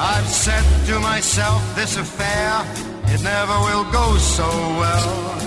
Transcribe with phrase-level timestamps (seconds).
[0.00, 2.64] I've said to myself, this affair,
[3.06, 5.38] it never will go so well.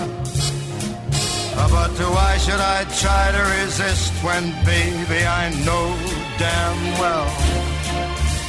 [1.70, 5.96] But why should I try to resist when, baby, I know
[6.38, 7.24] damn well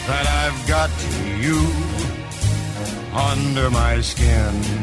[0.08, 0.92] that I've got
[1.40, 1.60] you
[3.14, 4.83] under my skin?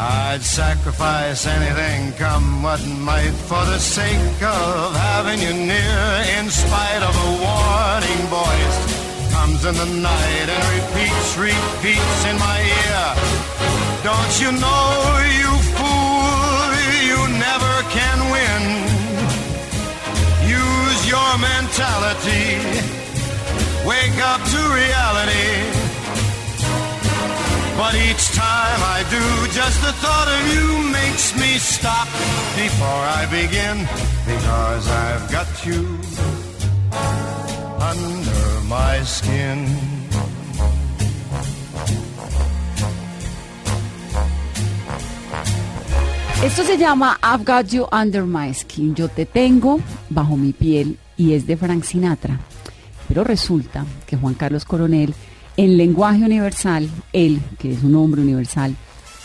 [0.00, 6.02] I'd sacrifice anything, come what might, for the sake of having you near.
[6.38, 8.78] In spite of a warning voice,
[9.34, 13.06] comes in the night and repeats, repeats in my ear.
[14.06, 14.86] Don't you know,
[15.34, 16.70] you fool,
[17.02, 18.62] you never can win.
[20.46, 22.54] Use your mentality,
[23.82, 25.87] wake up to reality.
[27.78, 29.22] But each time I do,
[29.54, 32.08] just the thought of you makes me stop
[32.58, 33.86] before I begin.
[34.26, 35.86] Because I've got you
[37.78, 39.64] under my skin.
[46.42, 48.96] Esto se llama I've Got You Under My Skin.
[48.96, 49.78] Yo te tengo
[50.10, 52.40] bajo mi piel y es de Frank Sinatra.
[53.06, 55.14] Pero resulta que Juan Carlos Coronel
[55.58, 58.76] en lenguaje universal, él, que es un hombre universal,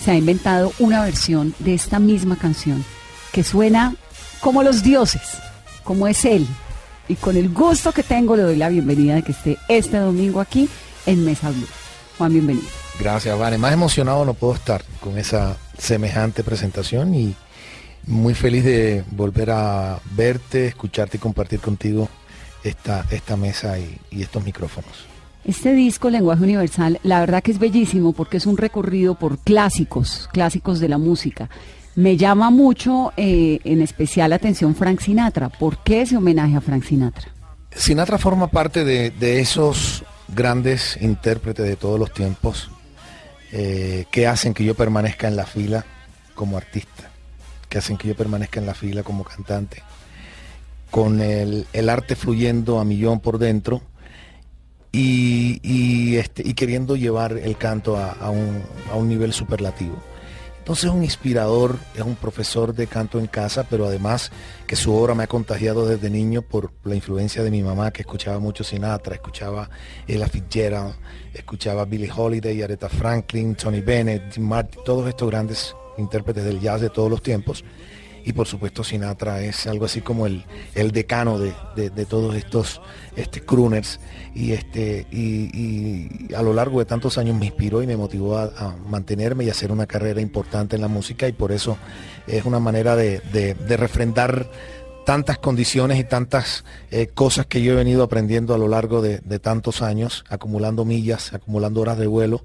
[0.03, 2.83] se ha inventado una versión de esta misma canción
[3.31, 3.95] que suena
[4.41, 5.21] como los dioses,
[5.83, 6.47] como es él.
[7.07, 10.41] Y con el gusto que tengo le doy la bienvenida de que esté este domingo
[10.41, 10.67] aquí
[11.05, 11.67] en Mesa Blue.
[12.17, 12.67] Juan, bienvenido.
[12.99, 13.59] Gracias, Vane.
[13.59, 17.35] Más emocionado no puedo estar con esa semejante presentación y
[18.07, 22.09] muy feliz de volver a verte, escucharte y compartir contigo
[22.63, 23.05] esta,
[23.37, 25.12] mesa y estos micrófonos.
[25.45, 30.29] Este disco, Lenguaje Universal, la verdad que es bellísimo porque es un recorrido por clásicos,
[30.31, 31.49] clásicos de la música.
[31.95, 35.49] Me llama mucho, eh, en especial atención, Frank Sinatra.
[35.49, 37.27] ¿Por qué ese homenaje a Frank Sinatra?
[37.75, 42.71] Sinatra forma parte de, de esos grandes intérpretes de todos los tiempos
[43.51, 45.85] eh, que hacen que yo permanezca en la fila
[46.35, 47.11] como artista,
[47.67, 49.83] que hacen que yo permanezca en la fila como cantante,
[50.89, 53.81] con el, el arte fluyendo a millón por dentro
[54.95, 58.61] y, este, y queriendo llevar el canto a, un,
[58.91, 59.95] a, un, nivel superlativo.
[60.59, 64.31] Entonces es un inspirador, es un profesor de canto en casa, pero además
[64.67, 68.03] que su obra me ha contagiado desde niño por la influencia de mi mamá, que
[68.03, 69.69] escuchaba mucho Sinatra, escuchaba
[70.07, 70.93] Ella Fitzgerald,
[71.33, 74.39] escuchaba Billie Holiday, Aretha Franklin, Tony Bennett,
[74.85, 77.65] todos estos grandes intérpretes del jazz de todos los tiempos
[78.25, 80.45] y por supuesto Sinatra es algo así como el,
[80.75, 82.81] el decano de, de, todos estos
[83.15, 83.99] este, crooners.
[84.33, 88.75] Y, este, y, a lo largo de tantos años me inspiró y me motivó a,
[88.87, 91.27] mantenerme y hacer una carrera importante en la música.
[91.27, 91.77] Y por eso
[92.27, 94.49] es una manera de, de refrendar
[95.05, 99.39] tantas condiciones y tantas eh, cosas que yo he venido aprendiendo a lo largo de
[99.39, 102.43] tantos años, acumulando millas, acumulando horas de vuelo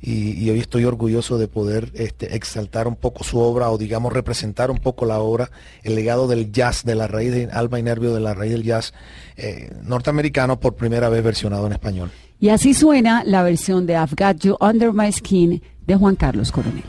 [0.00, 4.12] y, y, hoy estoy orgulloso de poder este, exaltar un poco su obra o digamos
[4.12, 5.50] representar un poco la obra,
[5.82, 8.62] el legado del jazz, de la raíz de alma y nervio de la raíz del
[8.62, 8.94] jazz
[9.36, 12.10] eh, norteamericano por primera vez versionado en español.
[12.40, 16.52] Y así suena la versión de I've Got You Under My Skin de Juan Carlos
[16.52, 16.84] Coronel.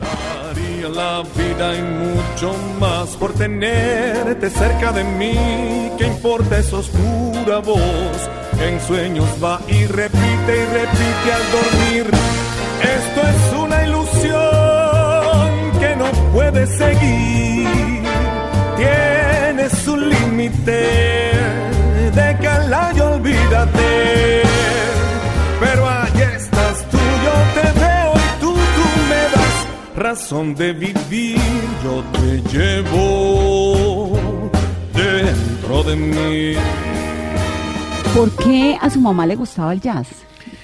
[0.94, 5.90] La vida y mucho más por tenerte cerca de mí.
[5.96, 8.30] ¿Qué importa esa oscura voz?
[8.60, 12.49] En sueños va y repite y repite al dormir.
[12.82, 14.40] Esto es una ilusión
[15.78, 18.02] que no puede seguir.
[18.76, 21.32] Tiene su límite.
[22.14, 24.42] Déjala y olvídate.
[25.60, 29.56] Pero ahí estás tú, yo te veo y tú, tú me das
[29.96, 31.38] razón de vivir.
[31.84, 34.18] Yo te llevo
[34.94, 36.54] dentro de mí.
[38.14, 40.08] ¿Por qué a su mamá le gustaba el jazz?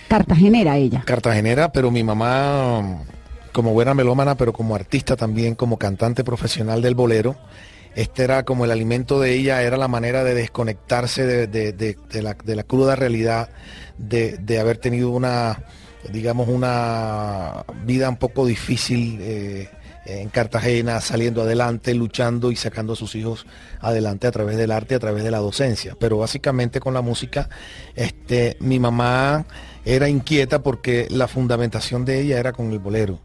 [0.09, 1.03] Cartagenera ella.
[1.05, 3.03] Cartagenera, pero mi mamá,
[3.53, 7.37] como buena melómana, pero como artista también, como cantante profesional del bolero,
[7.95, 12.95] este era como el alimento de ella, era la manera de desconectarse de, la, cruda
[12.95, 13.49] realidad
[13.97, 15.63] de, de haber tenido una,
[16.13, 19.69] digamos, una vida un poco difícil eh,
[20.07, 23.47] en Cartagena, saliendo adelante, luchando y sacando a sus hijos
[23.81, 25.97] adelante a través del arte, a través de la docencia.
[25.99, 27.49] Pero básicamente con la música,
[27.95, 29.45] este, mi mamá
[29.85, 33.21] era inquieta porque la fundamentación de ella era con el bolero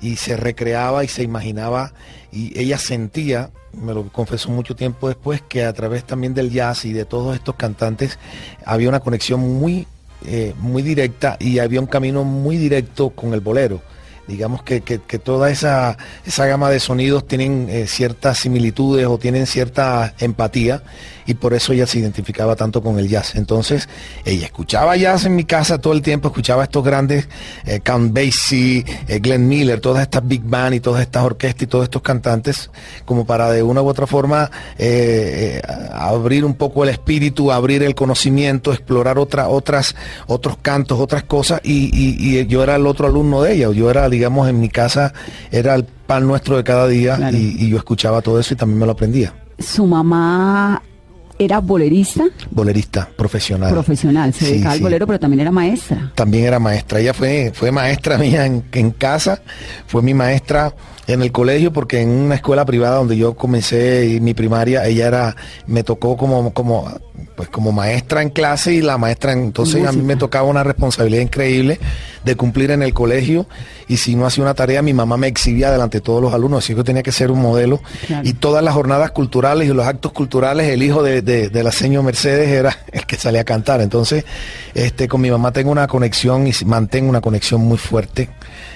[0.00, 1.92] y se recreaba y se imaginaba
[2.32, 6.84] y ella sentía, me lo confesó mucho tiempo después, que a través también del jazz
[6.84, 8.18] y de todos estos cantantes
[8.64, 9.86] había una conexión muy,
[10.26, 13.82] eh, muy directa y había un camino muy directo con el bolero.
[14.30, 19.44] Digamos que, que- toda esa, esa gama de sonidos tienen eh, ciertas similitudes o tienen
[19.46, 20.82] cierta empatía
[21.30, 23.34] y por eso ella se identificaba tanto con el jazz.
[23.36, 23.88] Entonces,
[24.24, 27.28] ella escuchaba jazz en mi casa todo el tiempo, escuchaba estos grandes,
[27.64, 31.66] eh, Count Basie, eh, Glenn Miller, todas estas big band y todas estas orquestas y
[31.66, 32.70] todos estos cantantes,
[33.04, 37.82] como para de una u otra forma eh, eh, abrir un poco el espíritu, abrir
[37.82, 39.94] el conocimiento, explorar otra, otras,
[40.26, 43.90] otros cantos, otras cosas, y, y- y yo era el otro alumno de ella, yo
[43.90, 45.12] era, digamos, en mi casa,
[45.50, 47.36] era el pan nuestro de cada día, Claro.
[47.36, 49.32] y, y yo escuchaba todo eso y también me lo aprendía.
[49.58, 50.82] Su mamá
[51.40, 53.70] era bolerista Bolerista, profesional.
[53.72, 54.82] profesional, se Sí, dedicaba al sí.
[54.84, 56.12] bolero, pero también era maestra.
[56.14, 57.00] también era maestra.
[57.00, 59.40] Ella fue, fue maestra mía en, en casa,
[59.86, 60.74] fue mi maestra
[61.06, 65.36] en el colegio, porque en una escuela privada donde yo comencé mi primaria, ella era,
[65.66, 66.88] me tocó como, como,
[67.40, 70.62] pues como maestra en clase y la maestra, en- entonces a mí me tocaba una
[70.62, 71.80] responsabilidad increíble
[72.22, 73.46] de cumplir en el colegio
[73.88, 76.62] y si no hacía una tarea mi mamá me exhibía delante de todos los alumnos,
[76.62, 78.28] así que yo tenía que ser un modelo Claro.
[78.28, 81.72] y todas las jornadas culturales y los actos culturales, el hijo de, de- de la
[81.72, 83.80] señora Mercedes era el que salía a cantar.
[83.80, 84.26] Entonces,
[84.74, 88.28] este, con mi mamá tengo una conexión y mantengo una conexión muy fuerte.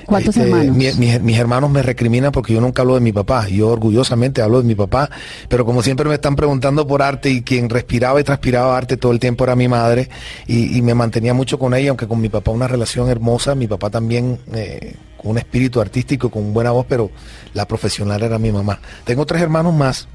[0.07, 0.75] ¿Cuántos Este, hermanos?
[0.77, 3.47] mi- mis, mis hermanos me recriminan porque yo nunca hablo de mi papá.
[3.49, 5.11] Yo orgullosamente hablo de mi papá,
[5.49, 9.13] pero como siempre me están preguntando por arte y quien respiraba y transpiraba arte todo
[9.13, 10.09] el tiempo era mi madre
[10.47, 13.55] y, me mantenía mucho con ella, aunque con mi papá una relación hermosa.
[13.55, 17.11] Mi papá también eh, un espíritu artístico, con buena voz, pero
[17.55, 18.81] la profesional era mi mamá.
[19.05, 20.09] Tengo tres hermanos más.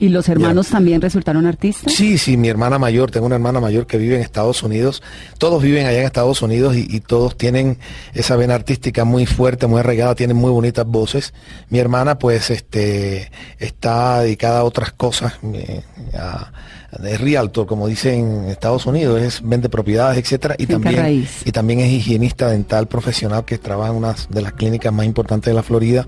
[0.00, 1.92] ¿Y los hermanos también resultaron artistas?
[1.92, 5.02] Sí, sí, mi hermana mayor, tengo una hermana mayor que vive en Estados Unidos,
[5.38, 7.78] todos viven allá en Estados Unidos y, y todos tienen
[8.14, 11.34] esa vena artística muy fuerte, muy arraigada, tienen muy bonitas voces.
[11.68, 15.82] Mi hermana pues este está dedicada a otras cosas, eh,
[16.14, 16.52] a,
[16.98, 21.42] de realtor, como dicen en Estados Unidos, es vende propiedades, etcétera, y Finca también raíz.
[21.44, 25.50] y también es higienista dental profesional que trabaja en una de las clínicas más importantes
[25.50, 26.06] de la Florida.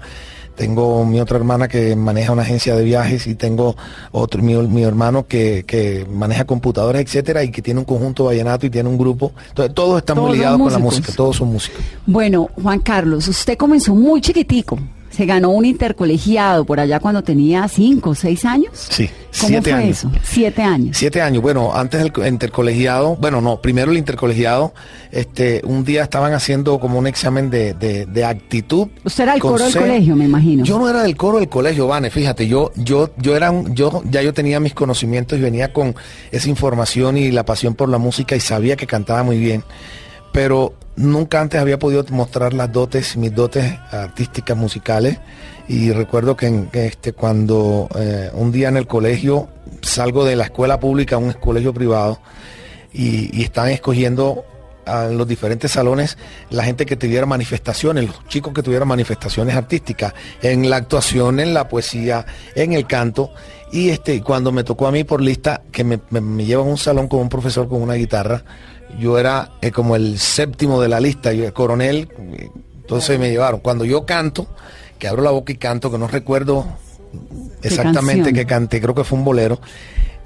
[0.56, 3.76] Tengo mi otra hermana que maneja una agencia de viajes y tengo
[4.12, 8.66] otro, mi, mi hermano que, que maneja computadoras, etcétera, y que tiene un conjunto vallenato
[8.66, 9.32] y tiene un grupo.
[9.48, 11.80] Entonces, todos están Todos muy ligados con la música, todos son músicos.
[12.06, 14.78] Bueno, Juan Carlos, usted comenzó muy chiquitico.
[15.10, 18.70] Se ganó un intercolegiado por allá cuando tenía cinco o seis años.
[18.72, 19.08] Sí,
[19.40, 19.98] ¿Cómo siete fue años.
[19.98, 20.12] eso?
[20.22, 20.96] Siete años.
[20.96, 21.42] Siete años.
[21.42, 24.72] Bueno, antes del co- intercolegiado, bueno, no, primero el intercolegiado,
[25.10, 28.88] este, un día estaban haciendo como un examen de, de, de actitud.
[29.04, 30.64] Usted era del coro del colegio, me imagino.
[30.64, 34.02] Yo no era del coro del colegio, Vane, fíjate, yo, yo, yo era un, yo,
[34.08, 35.94] ya yo tenía mis conocimientos y venía con
[36.30, 39.64] esa información y la pasión por la música y sabía que cantaba muy bien,
[40.32, 45.18] pero nunca antes había podido mostrar las dotes, mis dotes artísticas musicales.
[45.68, 49.48] Y recuerdo que, en- este, cuando eh, un día en el colegio
[49.82, 52.20] salgo de la escuela pública a un colegio privado
[52.92, 54.44] y, estaban escogiendo
[54.86, 56.18] a los diferentes salones
[56.50, 61.54] la gente que tuviera manifestaciones, los chicos que tuvieran manifestaciones artísticas, en la actuación, en
[61.54, 62.26] la poesía,
[62.56, 63.30] en el canto.
[63.72, 66.70] Y este, cuando me tocó a mí por lista, que me, me, me llevan a
[66.70, 68.42] un salón con un profesor con una guitarra,
[68.98, 73.30] yo era eh, como el séptimo de la lista, yo, el coronel, eh, entonces me
[73.30, 73.60] llevaron.
[73.60, 74.46] Cuando yo canto,
[74.98, 76.66] que abro la boca y canto, que no recuerdo
[77.62, 79.60] exactamente qué canté, creo que fue un bolero.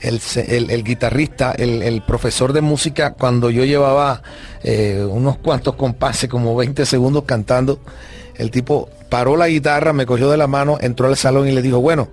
[0.01, 4.23] El- el guitarrista, el, el profesor de música, cuando yo llevaba
[4.63, 7.79] eh, unos cuantos compases, como 20 segundos cantando,
[8.37, 11.63] El tipo paró la guitarra, me cogió de la mano, entró al salón y le
[11.63, 12.09] dijo, bueno,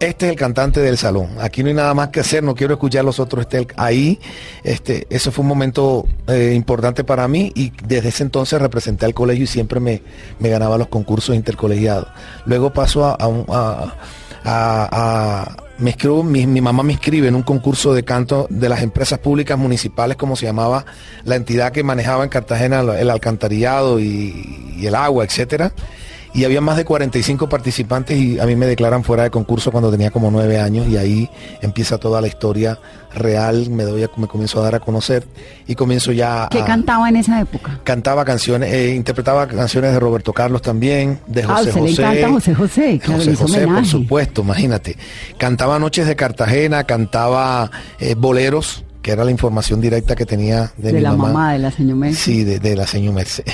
[0.00, 1.28] este es el cantante del salón.
[1.40, 3.46] Aquí no hay nada más que hacer, no quiero escuchar los otros.
[3.76, 4.18] Ahí,
[4.64, 9.14] este, eso fue un momento eh, importante para mí y desde ese entonces representé al
[9.14, 10.02] colegio y siempre me,
[10.38, 12.08] me ganaba los concursos intercolegiados.
[12.46, 13.94] Luego paso a- a-
[14.44, 18.82] a- me escribo- mi, mi mamá me inscribe en un concurso de canto de las
[18.82, 20.84] empresas públicas municipales, como se llamaba
[21.24, 25.72] la entidad que manejaba en Cartagena el alcantarillado y, y el agua, etcétera
[26.32, 29.90] y había más de 45 participantes y a mí me declaran fuera de concurso cuando
[29.90, 31.28] tenía como nueve años y ahí
[31.60, 32.78] empieza toda la historia
[33.14, 35.26] real, me doy a- me comienzo a dar a conocer
[35.66, 37.80] y comienzo ya ¿Qué a cantaba en esa época?
[37.82, 42.02] cantaba canciones, eh, interpretaba canciones de Roberto Carlos también, de Ah, José le José.
[42.02, 44.96] encanta José José, claro, José José, por supuesto, imagínate.
[45.38, 50.88] Cantaba Noches de Cartagena, cantaba eh, boleros, que era la información directa que tenía de,
[50.88, 51.28] De, mi la mamá.
[51.28, 52.22] mamá de la señora Mercedes.
[52.22, 53.44] Sí, de, de la señora Merced.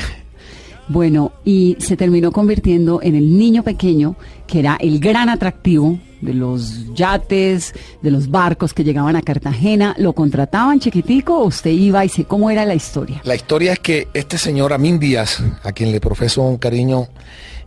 [0.89, 4.17] Bueno, y se terminó convirtiendo en el niño pequeño,
[4.47, 9.95] que era el gran atractivo de los yates, de los barcos que llegaban a Cartagena.
[9.99, 13.21] ¿Lo contrataban chiquitico o usted iba y sé cómo era la historia?
[13.25, 17.09] La historia es que este señor Amin Díaz, a quien le profeso un cariño,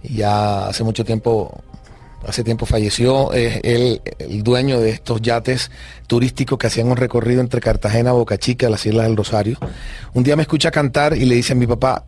[0.02, 1.62] ya hace mucho tiempo,
[2.26, 5.72] hace tiempo falleció, es él el dueño de estos yates
[6.08, 9.58] turísticos que hacían un recorrido entre Cartagena, Boca Chica, las Islas del Rosario.
[10.14, 12.06] Un día me escucha cantar y le dice a mi papá,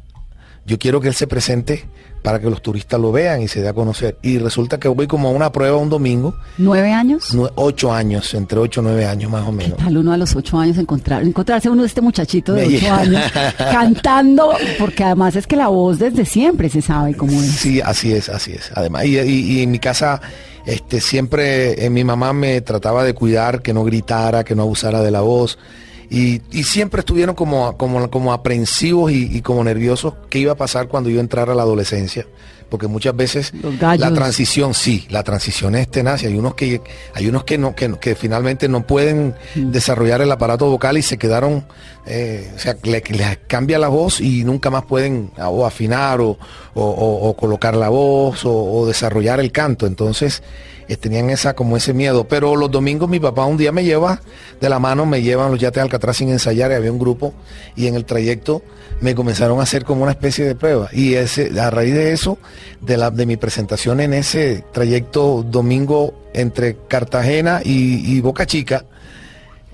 [0.65, 1.85] yo quiero que él se presente
[2.21, 4.15] para que los turistas lo vean y se dé a conocer.
[4.21, 7.35] Y resulta que voy como a una prueba un domingo, ¿Nueve años?
[7.55, 9.77] ocho años, entre ocho y nueve años más o ¿Qué menos.
[9.79, 12.93] tal uno a los ocho años encontrar, encontrarse uno de este muchachito de Me ocho
[12.93, 13.23] años
[13.57, 14.51] cantando?
[14.77, 17.47] Porque además es que la voz desde siempre se sabe cómo es.
[17.51, 18.71] Sí, así es, así es.
[18.75, 20.21] Además, y, y- y en mi casa,
[20.65, 25.01] este, siempre eh, mi mamá me trataba de cuidar, que no gritara, que no abusara
[25.01, 25.57] de la voz.
[26.13, 30.55] Y, y siempre estuvieron como, como, como aprensivos y, y como nerviosos qué iba a
[30.55, 32.27] pasar cuando yo entrara a la adolescencia.
[32.69, 33.51] Porque muchas veces
[33.99, 36.23] la transición, sí, la transición es tenaz.
[36.23, 36.81] y Hay unos que,
[37.13, 39.71] hay unos que no, que, que finalmente no pueden Mm.
[39.71, 41.65] desarrollar el aparato vocal y se quedaron,
[42.05, 46.21] eh, o sea, le- les cambia la voz y nunca más pueden ah, o afinar
[46.21, 46.37] o,
[46.73, 49.85] o- o- o colocar la voz o, desarrollar el canto.
[49.85, 50.41] Entonces,
[50.97, 52.27] tenían esa como ese miedo.
[52.27, 54.21] Pero los domingos mi papá un día me lleva
[54.59, 57.33] de la mano, me llevan los yates de Alcatraz sin ensayar, y había un grupo
[57.75, 58.61] y en el trayecto
[58.99, 60.89] me comenzaron a hacer como una especie de prueba.
[60.91, 62.37] Y ese, a raíz de eso,
[62.81, 68.85] de, la, de mi presentación en ese trayecto domingo entre Cartagena y, y Boca Chica,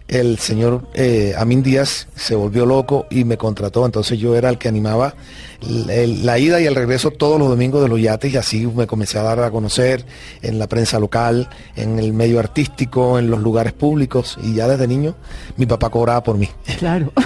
[0.08, 3.86] el señor eh, Amin Díaz se volvió loco y me contrató.
[3.86, 5.16] Entonces yo era el que animaba
[5.62, 9.18] la ida y el regreso todos los domingos de los yates y así me comencé
[9.18, 10.06] a dar a conocer
[10.42, 14.88] en la prensa local, en el medio artístico, en los lugares públicos y ya desde
[14.88, 15.16] niño
[15.58, 16.50] mi papá cobraba por mí.
[16.78, 17.12] Claro.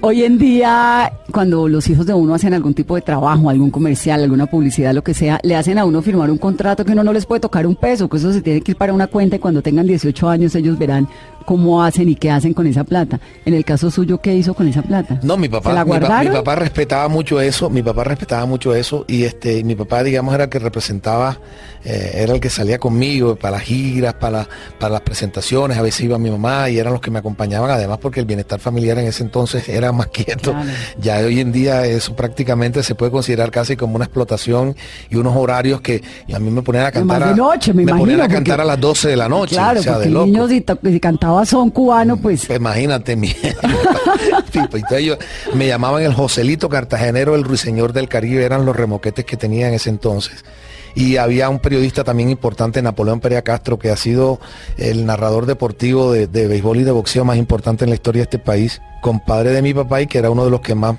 [0.00, 4.22] Hoy en día, cuando los hijos de uno hacen algún tipo de trabajo, algún comercial,
[4.22, 7.12] alguna publicidad, lo que sea, le hacen a uno firmar un contrato que uno no
[7.12, 9.38] les puede tocar un peso, que eso se tiene que ir para una cuenta y
[9.40, 11.08] cuando tengan 18 años ellos verán
[11.46, 13.18] cómo hacen y qué hacen con esa plata.
[13.44, 15.18] En el caso suyo, ¿qué hizo con esa plata?
[15.24, 16.32] No, mi ¿Se papá, la mi, pa- mi guardaron?
[16.34, 20.44] papá respetaba mucho eso, mi papá respetaba mucho eso y este, mi papá, digamos, era
[20.44, 21.38] el que representaba,
[21.84, 24.48] eh, era el que salía conmigo para las giras, para,
[24.78, 27.98] para las presentaciones, a veces iba mi mamá y eran los que me acompañaban, además
[28.00, 30.52] porque el bienestar familiar en ese entonces era más quieto.
[30.52, 30.70] Claro.
[31.00, 34.74] Ya hoy en día eso prácticamente se puede considerar casi como una explotación
[35.10, 38.24] y unos horarios que a mí me ponían a cantar de noche, me ponían imagino,
[38.24, 40.14] a cantar porque- a las 12 de la noche, Claro, o sea, porque de el
[40.14, 40.26] loco.
[40.26, 43.28] niño si, to- si cantaba son cubano, pues Pues imagínate, mi
[44.54, 45.16] entonces yo-
[45.54, 46.12] me llamaban el
[46.48, 50.46] Joselito Cartagenero, el ruiseñor del Caribe, eran los remoquetes que tenía en ese entonces.
[50.94, 54.40] Y había un periodista también importante, Napoleón Perea Castro, que ha sido
[54.78, 58.24] el narrador deportivo de, de béisbol y de boxeo más importante en la historia de
[58.24, 60.96] este país, compadre de mi papá y que era uno de los que más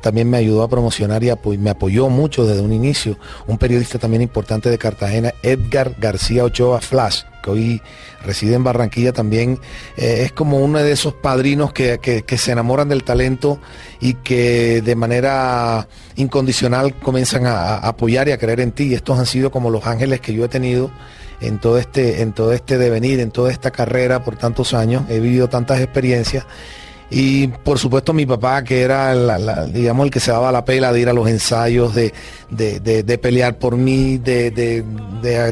[0.00, 3.18] también me ayudó a promocionar y me apoyó mucho desde un inicio.
[3.46, 7.82] Un periodista también importante de Cartagena, Edgar García Ochoa Flash, que hoy
[8.24, 9.58] reside en Barranquilla también,
[9.96, 13.58] eh, es como uno de esos padrinos que, que- se enamoran del talento
[14.00, 18.84] y que de manera incondicional comienzan a, a apoyar y a creer en ti.
[18.88, 20.90] Y estos han sido como los ángeles que yo he tenido
[21.40, 25.04] en todo este, en todo este devenir, en toda esta carrera por tantos años.
[25.08, 26.44] He vivido tantas experiencias.
[27.08, 29.14] Y por supuesto mi papá, que era,
[29.68, 32.12] digamos, el que se daba la pela de ir a los ensayos, de,
[32.50, 34.84] de- de- pelear por mí, de,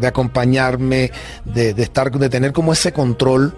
[0.04, 1.10] acompañarme,
[1.44, 3.56] de, de estar, de tener como ese control,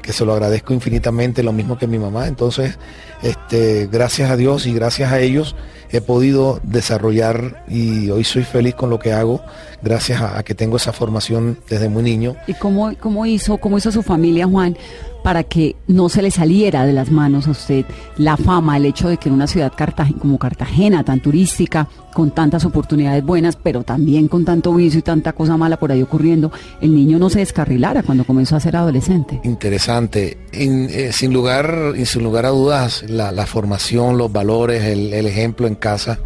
[0.00, 2.26] que se lo agradezco infinitamente, lo mismo que mi mamá.
[2.26, 2.78] Entonces,
[3.22, 5.54] este, gracias a Dios y gracias a ellos
[5.90, 9.42] he podido desarrollar y hoy soy feliz con lo que hago,
[9.82, 12.34] gracias a, a que tengo esa formación desde muy niño.
[12.46, 14.76] ¿Y cómo, cómo hizo, cómo hizo su familia, Juan,
[15.22, 17.84] para que no se le saliera de las manos a usted
[18.16, 19.72] la fama, el hecho de que en una ciudad
[20.18, 25.32] como Cartagena, tan turística, con tantas oportunidades buenas, pero también con tanto vicio y tanta
[25.32, 29.40] cosa mala por ahí ocurriendo, el niño no se descarrilara cuando comenzó a ser adolescente?
[29.44, 30.38] Interesante.
[30.52, 35.74] In- eh, sin, lugar, sin lugar a dudas, la, formación, los valores, el, ejemplo en
[35.74, 36.18] casa,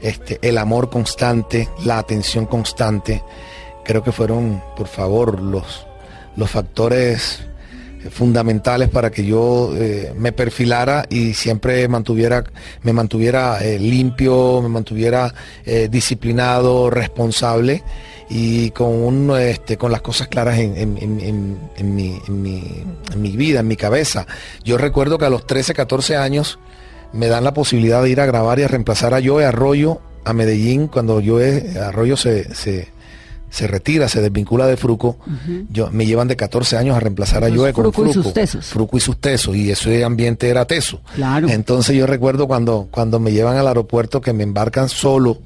[0.00, 3.22] este, el amor constante, la atención constante,
[3.84, 5.86] creo que fueron, por favor, los,
[6.36, 7.44] los factores
[8.10, 12.44] fundamentales para que yo eh, me perfilara y siempre mantuviera,
[12.82, 15.32] me mantuviera eh, limpio, me mantuviera
[15.64, 17.82] eh, disciplinado, responsable
[18.30, 20.98] y con un, este, con las cosas claras en, en-
[21.76, 22.82] en- mi, mi-
[23.12, 24.26] en mi vida, en mi cabeza.
[24.64, 26.58] Yo recuerdo que a los 13, 14 años
[27.12, 30.32] me dan la posibilidad de ir a grabar y a reemplazar a Joe Arroyo a
[30.32, 32.88] Medellín cuando Joe Arroyo se, se,
[33.54, 35.16] se retira, se desvincula de Fruco.
[35.70, 38.66] yo, me llevan de 14 años a reemplazar a Joe con Fruco y sus tesos.
[38.66, 39.54] Fruco y sus tesos.
[39.54, 41.00] Y ese ambiente era teso.
[41.14, 41.48] Claro.
[41.48, 45.38] Entonces yo recuerdo cuando, cuando me llevan al aeropuerto que me embarcan solo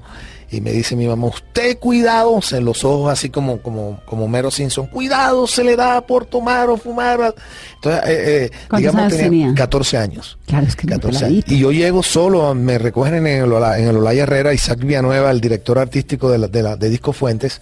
[0.50, 4.50] y me dice mi mamá, usted cuidado, en los ojos así como, como, como Mero
[4.50, 7.34] Simpson, cuidado se le da por tomar o fumar.
[7.74, 9.54] Entonces, eh, eh, ¿Cuántos años tenía?
[9.54, 10.38] 14 años.
[10.46, 11.44] Claro, es que muy 14 años.
[11.44, 11.52] peladito.
[11.54, 15.42] Y yo llego solo, me recogen en el, en el Olaya Herrera, Isaac Villanueva, el
[15.42, 17.60] director artístico de, la- de, la- de Disco Fuentes,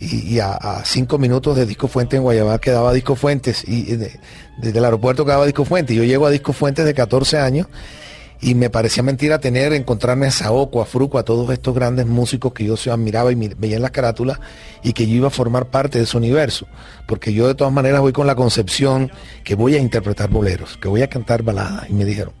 [0.00, 4.20] y, a, cinco minutos de Disco Fuentes en Guayabal quedaba Disco Fuentes, y, y de-
[4.58, 5.96] desde el aeropuerto quedaba Disco Fuentes.
[5.96, 7.66] Yo llego a Disco Fuentes de 14 años,
[8.38, 12.52] y me parecía mentira tener, encontrarme a Saoko, a Fruco, a todos estos grandes músicos
[12.52, 14.38] que yo admiraba y veía en las carátulas
[14.82, 16.66] y que yo iba a formar parte de su universo.
[17.06, 19.10] Porque yo de todas maneras voy con la concepción
[19.42, 21.88] que voy a interpretar boleros, que voy a cantar baladas.
[21.88, 22.34] Y me dijeron,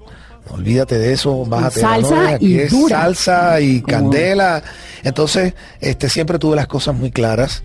[0.50, 1.76] olvídate de eso, bájate.
[1.76, 3.00] de la Salsa nube, aquí y es dura.
[3.02, 4.62] salsa y Como- candela.
[5.02, 7.62] Entonces, este, siempre tuve las cosas muy claras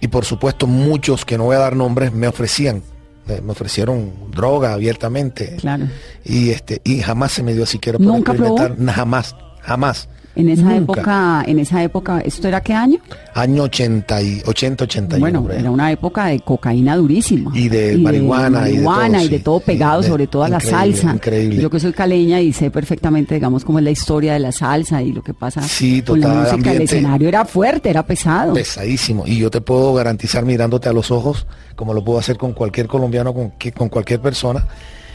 [0.00, 2.82] y por supuesto muchos, que no voy a dar nombres, me ofrecían.
[3.26, 5.56] Me ofrecieron droga abiertamente.
[5.60, 5.86] Claro.
[6.24, 8.54] Y este, y jamás se me dio siquiera por ¿Nunca probó?
[8.56, 8.84] experimentar.
[8.84, 10.08] Na- Jamás, jamás.
[10.36, 10.76] En esa Nunca.
[10.76, 12.98] época, en esa época, ¿esto era qué año?
[13.34, 15.18] Año 80, y, 80 81.
[15.20, 15.60] Bueno, ahí.
[15.60, 17.50] era una época de cocaína durísima.
[17.52, 19.42] Y de marihuana y de todo, y de sí.
[19.42, 21.12] todo pegado, de- sobre todo a la salsa.
[21.14, 21.60] increíble.
[21.60, 25.02] Yo que soy caleña y sé perfectamente, digamos, cómo es la historia de la salsa
[25.02, 26.54] y lo que pasa Sí, con la total, música.
[26.56, 28.54] El ambiente- escenario era fuerte, era pesado.
[28.54, 29.24] pesadísimo.
[29.26, 32.86] Y yo te puedo garantizar mirándote a los ojos, como lo puedo hacer con cualquier
[32.86, 34.66] colombiano, con, con cualquier persona,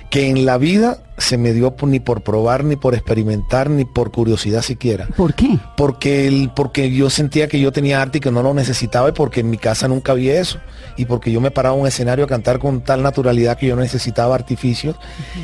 [0.10, 3.86] que en la vida se me dio por- ni por probar, ni por experimentar, ni
[3.86, 5.08] por curiosidad siquiera.
[5.15, 5.58] ¿Por qué?
[5.78, 9.12] Porque, el, porque yo sentía que yo tenía arte y que no lo necesitaba y
[9.13, 10.60] porque en mi casa nunca había eso.
[10.98, 13.82] Y porque yo me paraba un escenario a cantar con tal naturalidad que yo no
[13.82, 14.96] necesitaba artificios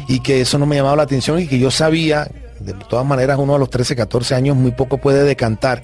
[0.08, 3.38] y que eso no me llamaba la atención y que yo sabía, de todas maneras
[3.39, 5.84] uno a los 13, 14 años muy poco puede decantar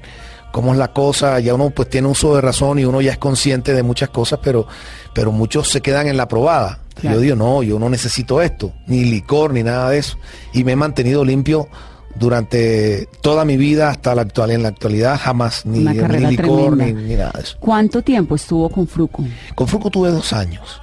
[0.52, 3.18] cómo es la cosa, ya uno pues tiene uso de razón y uno ya es
[3.18, 4.68] consciente de muchas cosas, pero,
[5.14, 6.80] pero muchos se quedan en la probada.
[6.96, 7.18] Claro.
[7.18, 10.18] Yo digo, no, yo no necesito esto, ni licor, ni nada de eso.
[10.54, 11.68] Y me he mantenido limpio
[12.16, 14.52] durante toda mi vida hasta la actual.
[14.52, 17.58] En la actualidad jamás, ni, licor, ni, ni nada de eso.
[17.60, 19.24] ¿Cuánto tiempo estuvo con Fruco?
[19.54, 20.82] Con Fruco tuve dos años.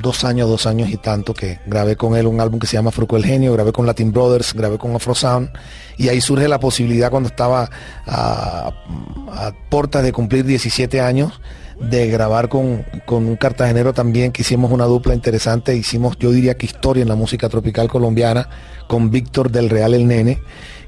[0.00, 2.92] Dos años, dos años y tanto que grabé con él un álbum que se llama
[2.92, 5.50] Fruco el Genio, grabé con Latin Brothers, grabé con Afro Sound
[5.96, 7.68] y ahí surge la posibilidad cuando estaba
[8.06, 8.72] a,
[9.28, 11.40] a puertas de cumplir 17 años
[11.80, 16.56] de grabar con, con un cartagenero también que hicimos una dupla interesante, hicimos yo diría
[16.56, 18.48] que historia en la música tropical colombiana
[18.86, 20.40] con Víctor del Real el Nene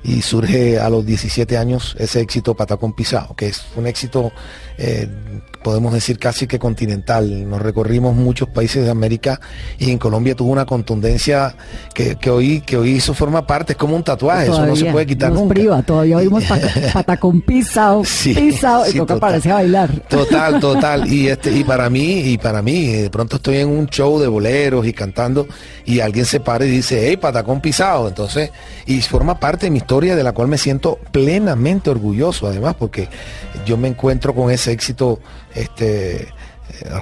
[0.05, 4.33] y surge a los 17 años ese éxito Patacón Pisado, que es un éxito,
[4.77, 5.09] eh,
[5.63, 7.49] podemos decir casi que continental.
[7.49, 9.41] Nos recorrimos muchos países de América
[9.79, 11.57] y en Colombia tuvo una contundencia
[11.95, 14.85] que, que hoy que hoy eso forma parte, es como un tatuaje, eso no se
[14.93, 15.55] puede quitar nos nunca.
[15.55, 19.91] priva, todavía oímos pata- patacón pisado, Sí, pisado, y sí, toca pararse a bailar.
[20.09, 21.11] Total, total.
[21.11, 24.29] Y este, y para mí, y para mí, de pronto estoy en un show de
[24.29, 25.47] boleros y cantando,
[25.87, 28.07] y alguien se para y dice, hey, patacón pisado.
[28.07, 28.51] Entonces,
[28.85, 33.09] y forma parte de mi historia de la cual me siento plenamente orgulloso, además, porque
[33.65, 35.21] yo me encuentro con ese éxito,
[35.55, 36.29] este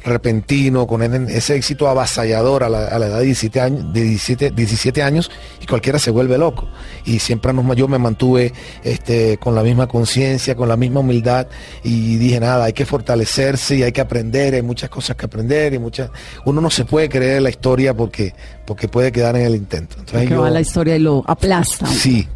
[0.04, 4.50] repentino, con ese éxito avasallador a la, a la edad de 17 años, de 17,
[4.50, 5.30] 17 años
[5.62, 6.68] y cualquiera se vuelve loco.
[7.04, 8.52] Y siempre nos- yo me mantuve
[8.84, 11.46] este, con la misma conciencia, con la misma humildad
[11.82, 15.72] y dije nada, hay que fortalecerse y hay que aprender, hay muchas cosas que aprender
[15.74, 16.10] y muchas,
[16.44, 18.34] uno no se puede creer la historia porque,
[18.66, 19.96] porque puede quedar en el intento.
[20.00, 21.86] Entonces Que yo- va la historia y lo aplasta.
[21.86, 22.28] sí,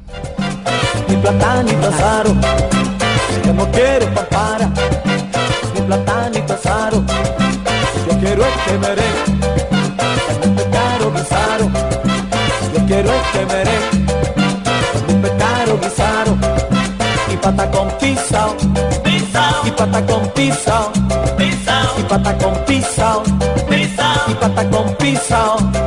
[1.09, 2.30] Mi platanito azaro,
[3.44, 4.70] yo no quiero papara.
[5.74, 7.02] Mi platanito azaro,
[8.09, 9.11] yo quiero es que meré.
[10.30, 11.66] Es mi pecado guisaro,
[12.74, 13.78] yo quiero es que meré.
[14.94, 16.37] Es mi pecado guisaro,
[17.32, 18.56] y pata con pisao,
[19.64, 20.92] y pata con pisao,
[21.98, 23.22] y pata con pisao,
[24.28, 25.86] y patacón pisao, pisao.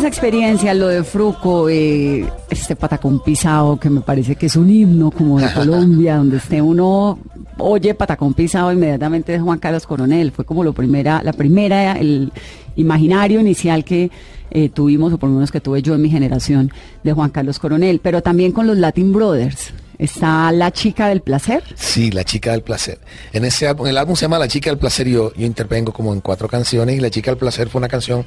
[0.00, 4.70] Esas experiencias, lo de Fruco, eh, este patacón pisado, que me parece que es un
[4.70, 7.18] himno como de Colombia, donde esté uno
[7.58, 10.32] oye patacón pisado inmediatamente de Juan Carlos Coronel.
[10.32, 12.32] Fue como lo primera, la primera, el
[12.76, 14.10] imaginario inicial que
[14.50, 16.72] eh, tuvimos, o por lo menos que tuve yo en mi generación,
[17.04, 18.00] de Juan Carlos Coronel.
[18.02, 19.74] Pero también con los Latin Brothers.
[19.98, 21.62] Está La Chica del Placer.
[21.74, 22.98] Sí, La Chica del Placer.
[23.34, 26.14] En ese álbum, el álbum se llama La Chica del Placer yo, yo intervengo como
[26.14, 28.24] en cuatro canciones y La Chica del Placer fue una canción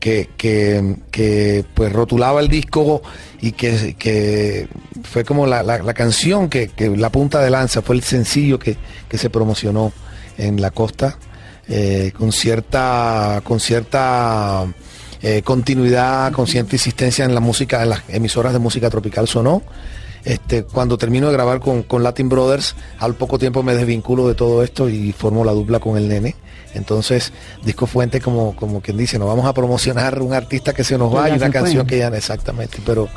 [0.00, 3.02] que, que, pues rotulaba el disco
[3.40, 4.66] y que, que
[5.04, 8.76] fue como la, la- canción que, la punta de lanza, fue el sencillo que,
[9.08, 9.92] que se promocionó
[10.38, 11.18] en la costa
[11.68, 14.66] eh, con cierta, con cierta
[15.22, 19.62] eh, continuidad, con cierta insistencia en la música, en las emisoras de música tropical sonó.
[20.24, 24.34] Este, cuando termino de grabar con, con Latin Brothers, al poco tiempo me desvinculo de
[24.34, 26.36] todo esto y formo la dupla con el nene.
[26.74, 27.32] Entonces,
[27.64, 31.14] Disco Fuente, como, como quien dice, nos vamos a promocionar un artista que se nos
[31.14, 31.50] va y una fue.
[31.50, 33.08] canción que ya exactamente, pero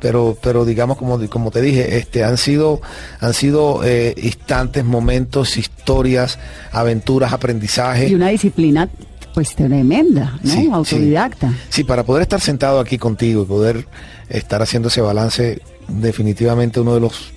[0.00, 2.80] pero pero digamos como, como te dije, este han sido
[3.20, 6.38] han sido eh, instantes, momentos, historias,
[6.70, 8.08] aventuras, aprendizaje.
[8.08, 8.88] Y una disciplina,
[9.34, 10.50] pues tremenda, ¿no?
[10.50, 10.70] Sí, sí.
[10.72, 11.54] Autodidacta.
[11.68, 13.86] Sí, para poder estar sentado aquí contigo y poder
[14.28, 17.32] estar haciendo ese balance, definitivamente uno de los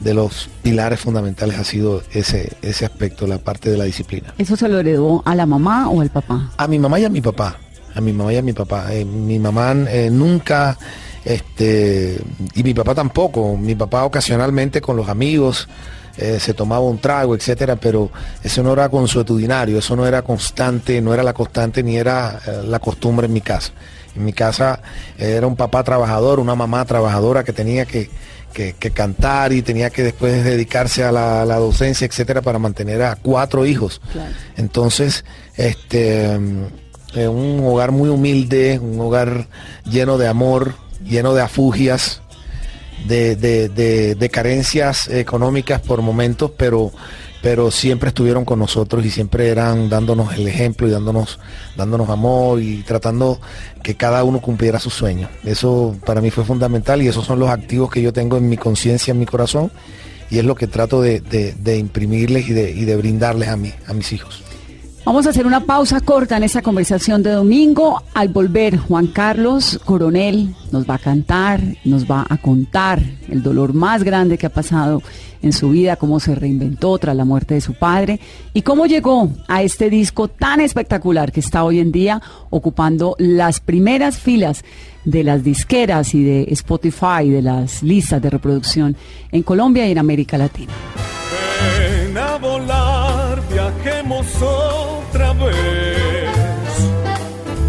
[0.00, 4.34] de los pilares fundamentales ha sido ese ese aspecto, la parte de la disciplina.
[4.38, 6.50] ¿Eso se lo heredó a la mamá o al papá?
[6.56, 7.58] A mi mamá y a mi papá.
[7.94, 8.92] A mi mamá y a mi papá.
[8.92, 10.76] Eh, mi mamá eh, nunca,
[11.24, 12.20] este,
[12.54, 13.56] y mi papá tampoco.
[13.56, 15.66] Mi papá ocasionalmente con los amigos
[16.18, 18.10] eh, se tomaba un trago, etcétera, pero
[18.42, 22.78] eso no era consuetudinario, eso no era constante, no era la constante ni era la
[22.80, 23.72] costumbre en mi casa.
[24.16, 24.80] En mi casa
[25.18, 28.08] eh, era un papá trabajador, una mamá trabajadora que tenía que,
[28.52, 33.16] que- que cantar y tenía que después dedicarse a la, docencia, etcétera, para mantener a
[33.16, 34.00] cuatro hijos.
[34.12, 34.30] Claro.
[34.56, 35.24] Entonces,
[35.56, 36.62] este, mm,
[37.14, 39.46] eh, un hogar muy humilde, un hogar
[39.84, 40.74] lleno de amor,
[41.04, 42.22] lleno de afugias,
[43.06, 46.90] de, de- de- de carencias económicas por momentos, pero,
[47.42, 51.38] pero siempre estuvieron con nosotros y siempre eran dándonos el ejemplo y dándonos,
[51.76, 53.40] dándonos amor y tratando
[53.82, 55.30] que cada uno cumpliera sus sueños.
[55.44, 58.56] Eso para mí fue fundamental y esos son los activos que yo tengo en mi
[58.56, 59.70] conciencia, en mi corazón,
[60.28, 63.72] y es lo que trato de, de- imprimirles y de, y de brindarles a mí,
[63.86, 64.42] a mis hijos.
[65.06, 68.02] Vamos a hacer una pausa corta en esta conversación de domingo.
[68.12, 73.72] Al volver, Juan Carlos Coronel nos va a cantar, nos va a contar el dolor
[73.72, 75.04] más grande que ha pasado
[75.42, 78.18] en su vida, cómo se reinventó tras la muerte de su padre
[78.52, 83.60] y cómo llegó a este disco tan espectacular que está hoy en día ocupando las
[83.60, 84.64] primeras filas
[85.04, 88.96] de las disqueras y de Spotify, de las listas de reproducción
[89.30, 90.72] en Colombia y en América Latina.
[91.78, 94.26] Ven a volar, viajemos
[95.16, 96.28] otra vez,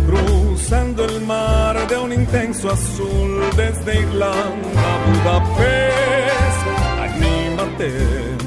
[0.05, 6.65] cruzando el mar de un intenso azul desde Irlanda a Budapest.
[7.05, 7.91] Anímate,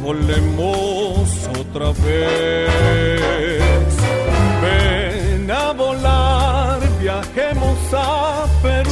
[0.02, 2.70] volemos otra vez.
[4.62, 8.90] Ven a volar, viajemos a Perú.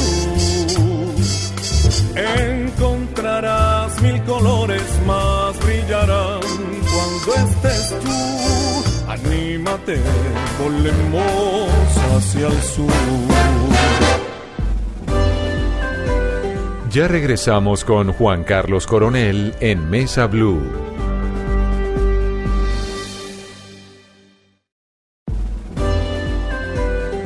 [2.15, 6.39] Encontrarás mil colores más brillarán
[6.91, 7.68] cuando estés.
[10.61, 12.91] Volemos hacia el sur.
[16.91, 20.61] Ya regresamos con Juan Carlos Coronel en Mesa Blue.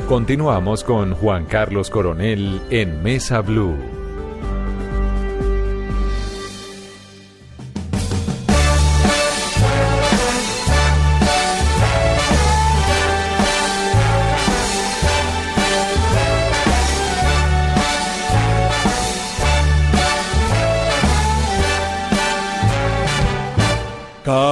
[0.08, 4.03] Continuamos con Juan Carlos Coronel en Mesa Blue.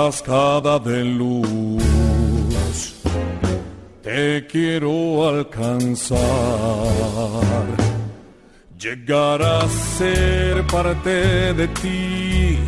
[0.05, 2.95] Cascada de luz.
[4.03, 6.19] Te quiero alcanzar,
[8.77, 12.59] llegar a ser parte de ti.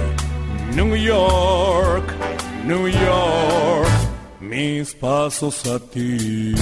[0.77, 2.07] New York,
[2.65, 3.95] New York,
[4.41, 6.55] mis pasos a ti.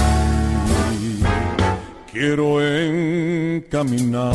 [2.11, 4.33] Quiero encaminar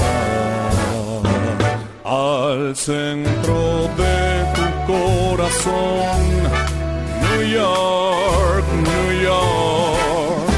[2.04, 3.87] al centro
[4.88, 6.18] corazón.
[7.22, 10.50] New York, New York.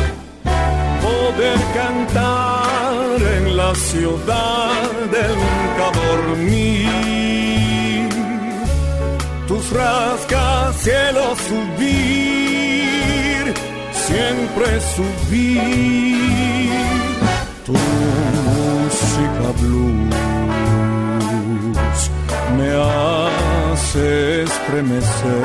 [1.08, 6.88] Poder cantar en la ciudad del nunca dormir.
[9.48, 12.62] Tus rascacielos subir,
[14.06, 16.70] siempre subir.
[17.66, 17.72] Tu
[18.46, 20.10] música blues
[22.56, 22.70] me
[23.90, 25.42] hace estremecer.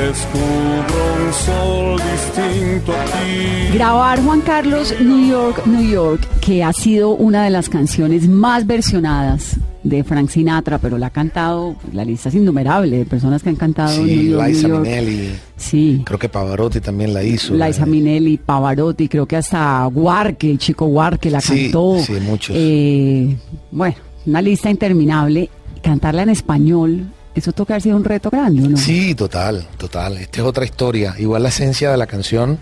[0.00, 3.74] Descubro un sol distinto aquí.
[3.76, 8.66] Grabar Juan Carlos New York, New York, que ha sido una de las canciones más
[8.66, 13.50] versionadas de Frank Sinatra, pero la ha cantado, la lista es innumerable de personas que
[13.50, 14.86] han cantado New Sí, York, Liza New York.
[14.88, 15.30] Minnelli.
[15.56, 16.02] Sí.
[16.06, 17.52] Creo que Pavarotti también la hizo.
[17.54, 21.98] Liza Eh, Minnelli, Pavarotti, creo que hasta Huarque, el chico Huarque la Sí, cantó.
[22.00, 22.56] sí, muchos.
[22.58, 23.36] Eh,
[23.70, 25.50] bueno, una lista interminable.
[25.84, 28.76] Cantarla en español, eso toca haber un reto grande, ¿o no?
[28.76, 30.16] Sí, total, total.
[30.16, 31.14] Esta es otra historia.
[31.18, 32.58] Igual la esencia de la canción,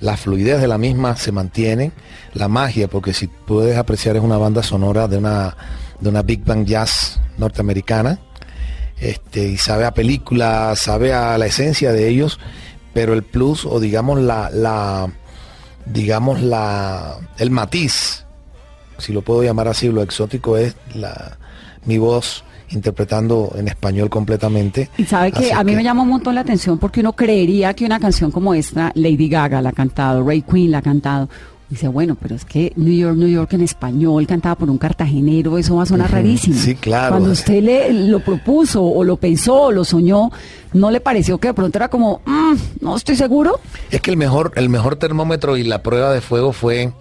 [0.00, 1.92] la fluidez de la misma se mantiene,
[2.34, 5.56] la magia, porque si puedes apreciar es una banda sonora de una,
[6.00, 8.18] de una big band jazz norteamericana,
[8.98, 12.38] este, y sabe a película, sabe a la esencia de ellos,
[12.92, 15.08] pero el plus, o digamos la, la
[15.86, 18.24] digamos la, el matiz,
[18.98, 21.38] si lo puedo llamar así, lo exótico es la,
[21.84, 24.90] mi voz interpretando en español completamente.
[24.98, 27.74] Y sabe que Así a mí me llama un montón la atención porque uno creería
[27.74, 31.28] que una canción como esta, Lady Gaga la ha cantado, Ray Queen la ha cantado.
[31.68, 35.58] Dice, bueno, pero es que New York, New York en español, cantada por un cartagenero,
[35.58, 36.54] eso va a sonar Ujú, rarísimo.
[36.56, 37.14] sí, claro.
[37.14, 40.30] Cuando usted le, lo propuso o lo pensó o lo soñó,
[40.74, 43.58] ¿no le pareció que de pronto era como, "Mm, no estoy seguro?
[43.90, 46.92] Es que el mejor, el mejor termómetro y la prueba de fuego fue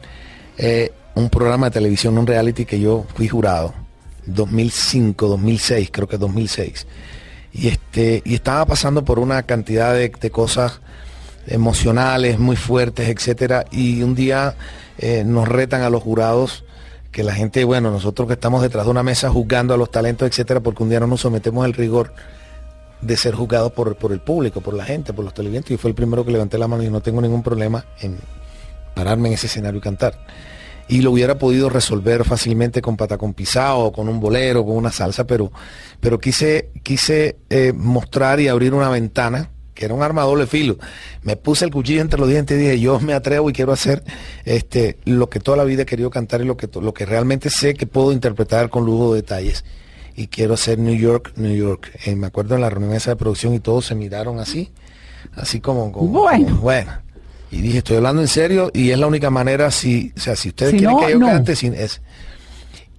[0.57, 3.71] eh, un programa de televisión, un reality que yo fui jurado,
[4.27, 6.87] 2005, 2006, creo que 2006.
[7.53, 10.81] Y, este, y estaba pasando por una cantidad de, cosas
[11.47, 13.65] emocionales muy fuertes, etcétera.
[13.71, 14.55] Y un día
[14.97, 16.65] eh, nos retan a los jurados
[17.11, 20.27] que la gente, bueno, nosotros que estamos detrás de una mesa juzgando a los talentos,
[20.27, 22.13] etcétera, porque un día no nos sometemos al rigor
[23.01, 25.71] de ser juzgados por, por el público, por la gente, por los televidentes.
[25.71, 28.17] Y fue el primero que levanté la mano y no tengo ningún problema en
[28.95, 30.17] pararme en ese escenario y cantar.
[30.87, 35.25] Y lo hubiera podido resolver fácilmente con patacón pisado, con un bolero, con una salsa,
[35.25, 35.51] pero,
[35.99, 40.77] pero quise, quise eh, mostrar y abrir una ventana que era un arma doble filo.
[41.23, 44.03] Me puse el cuchillo entre los dientes y dije, yo me atrevo y quiero hacer
[44.45, 47.49] este, lo que toda la vida he querido cantar y lo que, lo que realmente
[47.49, 49.65] sé que puedo interpretar con lujo de detalles.
[50.15, 51.91] Y quiero hacer New York, New York.
[52.05, 54.71] Eh, me acuerdo en la reunión esa de producción y todos se miraron así,
[55.33, 56.45] así como, como- Bueno.
[56.47, 56.91] como, bueno.
[57.55, 60.49] Y dije, estoy hablando en serio y es la única manera, si, o sea, si
[60.49, 61.27] ustedes Si quieren no, que yo no.
[61.27, 62.01] cante, sin es.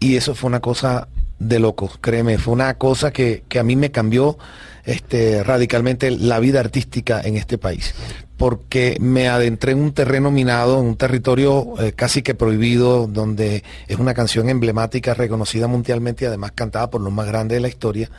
[0.01, 3.77] Y eso fue una cosa de locos, créeme, fue una cosa que, que a mí
[3.77, 4.38] me cambió
[4.87, 7.95] este, radicalmente la vida artística en este país.
[8.38, 13.62] Porque me adentré en un terreno minado, en un territorio eh, casi que prohibido, donde
[13.88, 17.69] es una canción emblemática, reconocida mundialmente y además cantada por los más grandes de la
[17.69, 18.11] historia.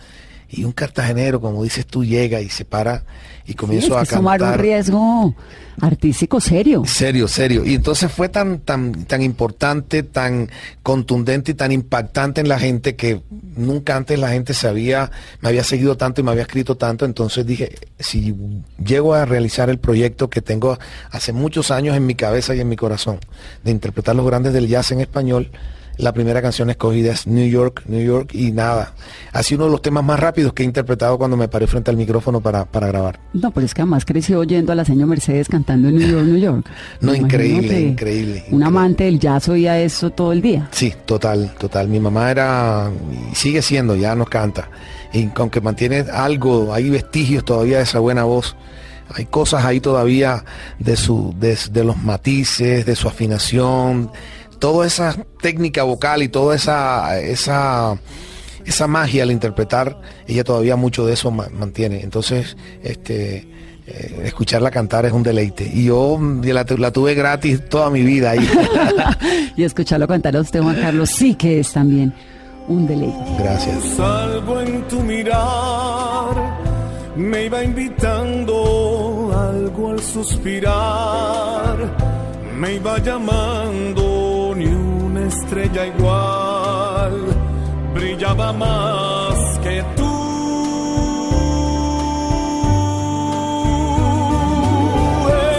[0.49, 3.03] Y un cartagenero, como dices tú, llega y se para
[3.45, 5.35] y comienzo Sí, es a que tomar un riesgo
[5.79, 6.83] artístico serio.
[6.85, 7.65] Serio, serio.
[7.65, 10.49] Y entonces fue tan, tan, tan importante, tan
[10.83, 13.21] contundente y tan impactante en la gente que
[13.55, 17.05] nunca antes la gente sabía, me había seguido tanto y me había escrito tanto.
[17.05, 18.35] Entonces dije, si
[18.83, 20.77] llego a realizar el proyecto que tengo
[21.11, 23.19] hace muchos años en mi cabeza y en mi corazón,
[23.63, 25.51] de interpretar los grandes del jazz en español,
[25.97, 28.93] la primera canción escogida es New York, New York y nada.
[29.33, 31.89] Ha sido uno de los temas más rápidos que he interpretado cuando me paré frente
[31.91, 33.19] al micrófono para, para grabar.
[33.33, 36.25] No, pero es que además creció oyendo a la señora Mercedes cantando en New York,
[36.25, 36.65] New York.
[37.01, 38.65] No, Me increíble, increíble, Un increíble.
[38.65, 40.67] amante del jazz oía eso todo el día.
[40.71, 41.87] Sí, total, total.
[41.87, 42.89] Mi mamá era,
[43.31, 44.69] y sigue siendo, ya nos canta.
[45.13, 48.55] Y aunque mantiene algo, hay vestigios todavía de esa buena voz.
[49.15, 50.43] Hay cosas ahí todavía
[50.79, 54.11] de, su, de, de los matices, de su afinación,
[54.59, 57.97] toda esa técnica vocal y toda esa, esa,
[58.65, 62.01] esa magia al interpretar, ella todavía mucho de eso ma- mantiene.
[62.01, 63.47] Entonces, este,
[63.87, 65.63] eh, escucharla cantar es un deleite.
[65.73, 68.47] Y yo mm, la, la tuve gratis toda mi vida ahí.
[69.57, 72.13] Y escucharlo cantar a usted, Juan Carlos, sí que es también
[72.67, 73.15] un deleite.
[73.39, 73.83] Gracias.
[73.95, 76.35] Salvo en tu mirar,
[77.15, 81.77] me iba invitando algo al suspirar,
[82.55, 84.16] me iba llamando
[84.57, 87.13] ni una estrella igual,
[87.93, 90.17] brillaba más que tú.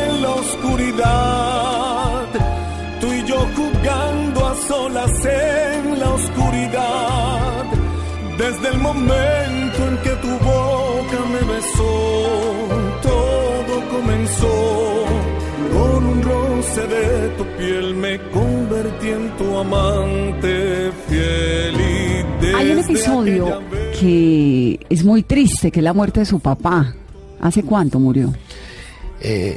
[0.00, 2.26] En la oscuridad,
[3.00, 7.64] tú y yo jugando a solas en la oscuridad,
[8.36, 11.94] desde el momento en que tu boca me empezó,
[13.02, 14.97] todo comenzó.
[16.78, 23.62] Roce de tu piel me convertí en tu amante fiel y Hay un desde episodio
[23.70, 26.94] vez- que es muy triste, que es la muerte de su papá.
[27.40, 28.32] ¿Hace cuánto murió?
[29.20, 29.56] Eh,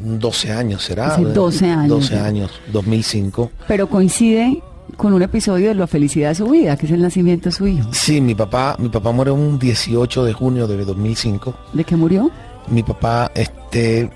[0.00, 1.08] 12 años será.
[1.08, 1.88] Hace 12 años.
[1.88, 3.50] 12 años, 2005.
[3.66, 4.62] Pero coincide
[4.96, 7.66] con un episodio de la felicidad de su vida, que es el nacimiento de su
[7.66, 7.88] hijo.
[7.92, 11.54] Sí, mi papá, mi papá muere un 18 de junio de 2005.
[11.72, 12.30] ¿De qué murió?
[12.68, 14.08] Mi papá, este,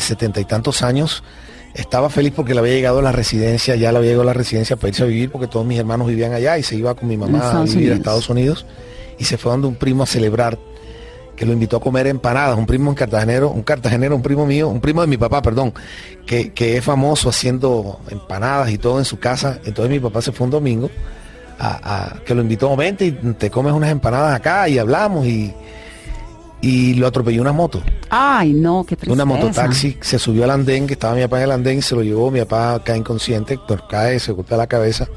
[0.00, 1.22] de setenta y tantos años,
[1.74, 4.32] estaba feliz porque le había llegado a la residencia, ya le había llegado a la
[4.32, 7.08] residencia para irse a vivir porque todos mis hermanos vivían allá y se iba con
[7.08, 7.94] mi mamá a vivir a.
[7.96, 8.66] Estados Unidos
[9.18, 10.58] y se fue donde un primo a celebrar
[11.36, 14.68] que lo invitó a comer empanadas, un primo en cartagenero, un cartagenero, un primo mío,
[14.68, 15.72] un primo de mi papá, perdón,
[16.26, 19.60] que, que es famoso haciendo empanadas y todo en su casa.
[19.64, 20.90] Entonces mi papá se fue un domingo
[21.60, 25.54] a, a- que lo invitó, vente y te comes unas empanadas acá y hablamos y,
[26.60, 27.82] y lo atropelló una moto.
[28.10, 29.12] Ay, no, qué tristeza.
[29.12, 32.02] Una mototaxi se subió al andén, que estaba mi papá en el andén, se lo
[32.02, 35.08] llevó, mi papá cae inconsciente, pues cae, se golpea la cabeza,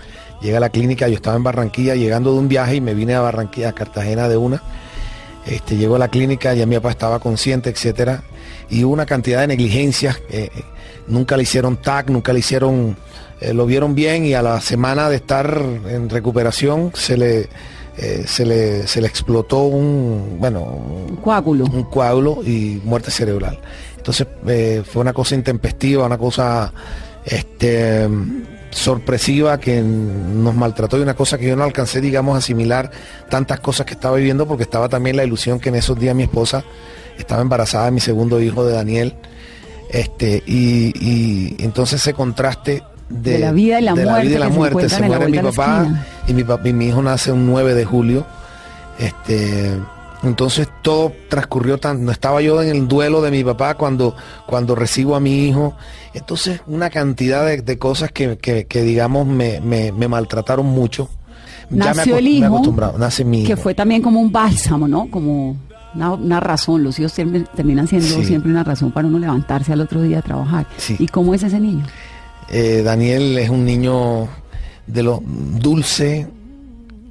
[0.41, 3.15] llega a la clínica, yo estaba en Barranquilla llegando de un viaje y me vine
[3.15, 4.61] a Barranquilla, a Cartagena de una.
[5.45, 8.23] Este, llegó a la clínica, ya mi papá estaba consciente, etcétera,
[8.69, 10.63] y hubo una cantidad de negligencias, eh, eh,
[11.07, 12.95] nunca le hicieron TAC, nunca le hicieron,
[13.39, 17.49] eh, lo vieron bien y a la semana de estar en recuperación se le,
[17.97, 21.65] eh, se le, se le explotó un, bueno, Un coágulo.
[21.65, 23.59] un coágulo y muerte cerebral.
[23.97, 26.73] Entonces eh, fue una cosa intempestiva, una cosa
[27.25, 28.07] este,
[28.71, 32.89] sorpresiva que nos maltrató y una cosa que yo no alcancé, digamos, a asimilar
[33.29, 36.23] tantas cosas que estaba viviendo porque estaba también la ilusión que en esos días mi
[36.23, 36.63] esposa
[37.17, 39.15] estaba embarazada de mi segundo hijo de Daniel.
[39.89, 44.35] Este, y, y entonces ese contraste de, De la vida y la de muerte vida
[44.35, 44.89] y la que se muerte.
[44.89, 45.87] Se la muere mi la papá
[46.27, 48.25] y mi, pap- y mi hijo nace un 9 de julio.
[48.99, 49.71] Este,
[50.23, 54.75] entonces todo transcurrió tan, no estaba yo en el duelo de mi papá cuando, cuando
[54.75, 55.73] recibo a mi hijo.
[56.13, 61.09] Entonces una cantidad de, de cosas que, que- que, digamos me, me- me maltrataron mucho.
[61.69, 63.61] Ya me Nació el me he hijo, acostumbrado, nace mi que hijo.
[63.61, 65.09] fue también como un bálsamo, ¿no?
[65.09, 65.55] Como
[65.95, 66.83] una, una razón.
[66.83, 68.25] Los hijos siempre- terminan siendo Sí.
[68.25, 70.65] siempre una razón para uno levantarse al otro día a trabajar.
[70.77, 70.97] Sí.
[70.99, 71.85] ¿Y cómo es ese niño?
[72.51, 74.27] Eh, Daniel es un niño
[74.87, 76.27] de lo dulce,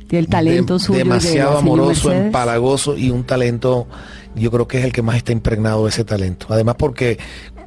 [0.07, 0.99] Tiene el talento de- suyo.
[0.99, 3.87] de demasiado amoroso, empalagoso y un talento,
[4.35, 6.47] yo creo que es el que más está impregnado de ese talento.
[6.51, 7.19] Además porque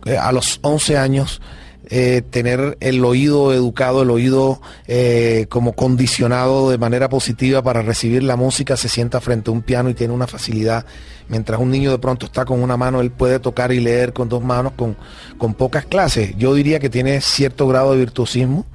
[0.05, 1.41] eh, a los 11 años
[1.89, 8.23] eh, tener el oído educado, el oído eh, como condicionado de manera positiva para recibir
[8.23, 10.85] la música, se sienta frente a un piano y tiene una facilidad.
[11.27, 14.29] Mientras un niño de pronto está con una mano, él puede tocar y leer con
[14.29, 14.95] dos manos, con,
[15.37, 16.35] con pocas clases.
[16.37, 18.65] Yo diría que tiene cierto grado de virtuosismo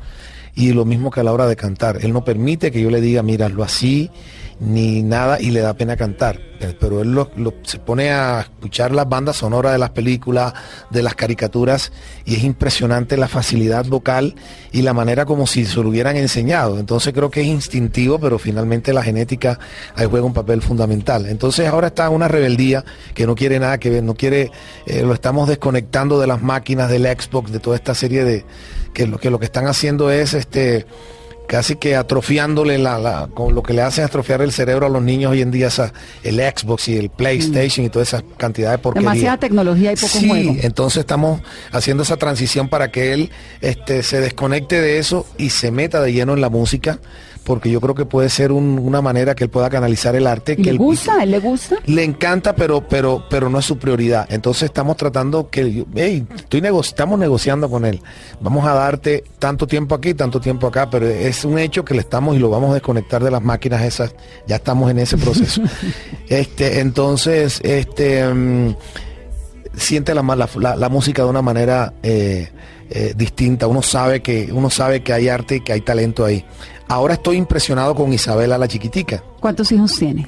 [0.55, 1.99] y lo mismo que a la hora de cantar.
[2.03, 4.11] Él no permite que yo le diga, míralo así,
[4.61, 6.41] ni nada, y le da pena cantar.
[6.59, 7.31] Pero- Pero él lo-
[7.63, 10.53] se pone a escuchar las bandas sonoras de las películas,
[10.91, 11.93] de las caricaturas,
[12.25, 14.35] y es impresionante la facilidad vocal
[14.73, 16.81] y la manera como si se lo hubieran enseñado.
[16.81, 19.61] Entonces creo que es instintivo, pero finalmente la genética
[19.95, 21.27] ahí juega un papel fundamental.
[21.27, 24.51] Entonces ahora está una rebeldía que no quiere nada que ver, no quiere,
[24.87, 28.45] eh, lo estamos desconectando de las máquinas, del Xbox, de toda esta serie de,
[28.93, 30.87] que lo que, lo que están haciendo es este
[31.49, 35.03] casi que atrofiándole la, la- con lo que le hacen atrofiar el cerebro a los
[35.03, 38.79] niños hoy en día, esa, el Xbox y el PlayStation y toda esa cantidad de
[38.79, 39.09] porquería.
[39.09, 40.57] Demasiada tecnología y poco sí, juego.
[40.61, 41.41] entonces estamos
[41.73, 43.31] haciendo esa transición para que él
[43.61, 47.01] este, se desconecte de eso y se meta de lleno en la música,
[47.49, 50.53] porque yo creo que puede ser un- una manera que él pueda canalizar el arte.
[50.53, 51.15] ¿Y que le él- gusta?
[51.19, 51.77] ¿A él le gusta?
[51.87, 54.27] le encanta, pero, pero, pero no es su prioridad.
[54.31, 58.01] Entonces estamos tratando que, hey, estoy nego- estamos negociando con él.
[58.41, 62.01] Vamos a darte tanto tiempo aquí, tanto tiempo acá, pero es un hecho que le
[62.01, 64.15] estamos y lo vamos a desconectar de las máquinas esas.
[64.47, 65.63] Ya estamos en ese proceso.
[66.29, 68.75] este, entonces, este, mm,
[69.75, 70.23] siente la
[70.91, 72.51] música de una manera eh,
[72.91, 73.67] eh, distinta.
[73.67, 76.45] Uno sabe que, uno sabe que hay arte y que hay talento ahí.
[76.89, 79.23] Ahora estoy impresionado con Isabela la chiquitica.
[79.41, 80.27] ¿Cuántos hijos tiene?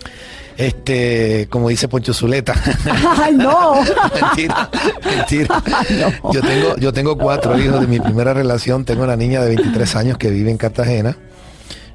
[0.56, 2.54] Este, como dice Poncho Zuleta.
[3.18, 3.82] ¡Ay, no!
[4.20, 4.70] mentira,
[5.04, 5.62] mentira.
[6.22, 6.32] No.
[6.32, 8.84] Yo tengo, yo tengo cuatro hijos de mi primera relación.
[8.84, 11.16] Tengo una niña de 23 años que vive en Cartagena.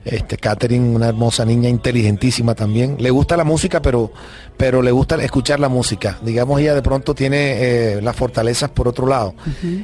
[0.05, 2.95] Este, Catherine, una hermosa niña, inteligentísima también.
[2.99, 4.11] Le gusta la música, pero,
[4.55, 6.19] pero le gusta escuchar la música.
[6.21, 9.33] Digamos, ella de pronto tiene eh, las fortalezas por otro lado.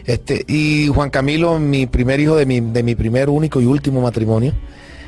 [0.05, 3.99] este, y Juan Camilo, mi primer hijo de mi, de mi primer, único y último
[4.01, 4.53] matrimonio.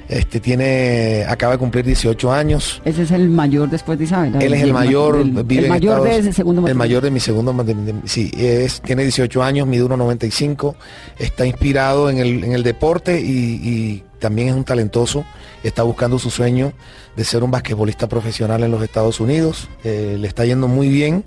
[0.10, 2.82] Este tiene, acaba de cumplir 18 años.
[2.86, 4.36] Ese es el mayor después de Isabel.
[4.41, 6.80] Él es el mayor, el, vive el en mayor de Estados- ese segundo El matrimonio.
[6.89, 8.01] mayor de mi segundo matrimonio.
[8.06, 10.76] Sí, es, tiene 18 años, mide 1.95,
[11.20, 13.26] está inspirado en el, en el deporte y,
[13.64, 15.24] y también es un talentoso.
[15.64, 16.74] Está buscando su sueño
[17.16, 19.70] de ser un basquetbolista profesional en los Estados Unidos.
[19.86, 21.24] Eh, le está yendo muy bien.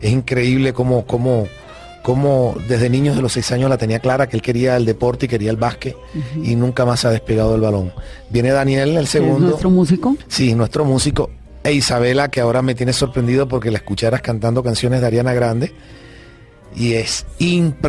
[0.00, 1.46] Es increíble cómo, cómo,
[2.02, 5.26] cómo desde niños de los 6 años la tenía clara que él quería el deporte
[5.26, 5.96] y quería el básquet
[6.42, 7.92] y nunca más se ha despegado del balón.
[8.30, 9.48] Viene Daniel, el que es segundo.
[9.48, 10.16] nuestro músico.
[10.28, 11.30] Sí, nuestro músico.
[11.62, 15.74] E Isabela, que ahora me tiene sorprendido porque la escucharas cantando canciones de Ariana Grande.
[16.74, 17.26] Y es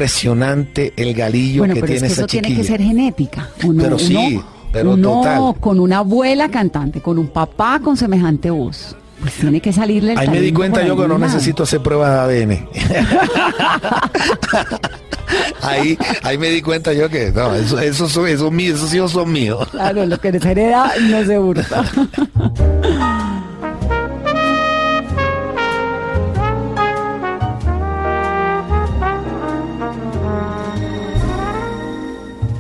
[0.02, 3.50] impresionante el galillo Bueno, que pero es tiene que esa eso tiene que ser genética.
[3.64, 5.56] Uno, Pero sí, uno- pero uno total.
[5.60, 8.96] con una abuela cantante, con un papá con semejante voz.
[9.22, 11.20] Pues tiene que salirle el Ahí me di cuenta yo que no lado.
[11.20, 12.68] necesito hacer pruebas de ADN.
[15.62, 19.68] ahí, ahí me di cuenta yo que no, eso, eso, son- esos, hijos son míos.
[19.72, 21.84] Claro, lo que se hereda no se hurta.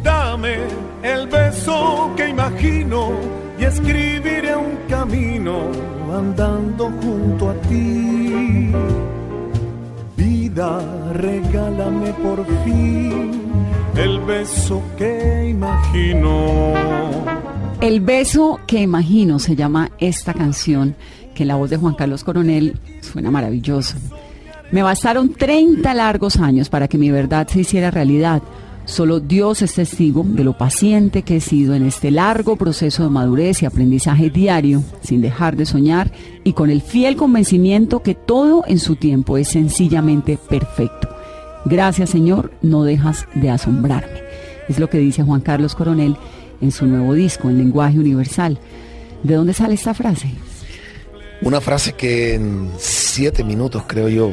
[0.03, 0.55] Dame
[1.03, 3.11] el beso que imagino
[3.59, 5.69] y escribiré un camino
[6.17, 8.71] andando junto a ti.
[10.17, 13.41] Vida, regálame por fin
[13.95, 16.73] el beso que imagino.
[17.81, 20.95] El beso que imagino se llama esta canción,
[21.35, 23.97] que la voz de Juan Carlos Coronel suena maravilloso.
[24.71, 28.41] Me bastaron 30 largos años para que mi verdad se hiciera realidad.
[28.85, 33.09] Solo Dios es testigo de lo paciente que he sido en este largo proceso de
[33.09, 36.11] madurez y aprendizaje diario, sin dejar de soñar
[36.43, 41.09] y con el fiel convencimiento que todo en su tiempo es sencillamente perfecto.
[41.65, 44.21] Gracias Señor, no dejas de asombrarme.
[44.67, 46.17] Es lo que dice Juan Carlos Coronel
[46.59, 48.57] en su nuevo disco, en lenguaje universal.
[49.23, 50.31] ¿De dónde sale esta frase?
[51.43, 54.31] Una frase que en siete minutos, creo yo,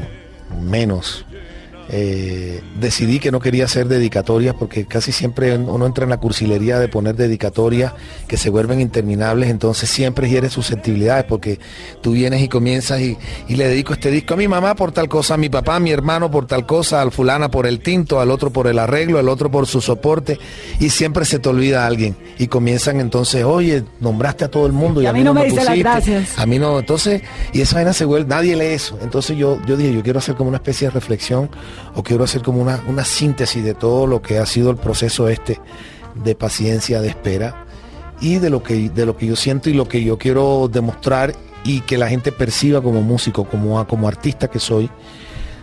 [0.62, 1.24] menos,
[1.90, 6.78] eh, decidí que no quería hacer dedicatorias porque casi siempre uno entra en la cursilería
[6.78, 7.94] de poner dedicatorias
[8.26, 11.58] que se vuelven interminables, entonces siempre hiere susceptibilidades porque
[12.02, 13.16] tú vienes y comienzas y,
[13.48, 15.80] y le dedico este disco a mi mamá por tal cosa, a mi papá, a
[15.80, 19.18] mi hermano por tal cosa, al fulana por el tinto, al otro por el arreglo,
[19.18, 20.38] al otro por su soporte
[20.80, 25.00] y siempre se te olvida alguien y comienzan entonces, oye, nombraste a todo el mundo
[25.00, 26.38] y a, mí no me, las pusiste, gracias.
[26.38, 27.22] a mí no, entonces,
[27.52, 28.98] y esa vaina se vuelve, nadie lee eso.
[29.02, 31.50] Entonces yo, yo dije, yo quiero hacer como una especie de reflexión
[31.94, 35.28] o quiero hacer como una, una síntesis de todo lo que ha sido el proceso
[35.28, 35.60] este
[36.14, 37.64] de paciencia, de espera
[38.20, 41.34] y de lo que, de lo que yo siento y lo que yo quiero demostrar
[41.64, 44.88] y que la gente perciba como músico, como, como artista que soy,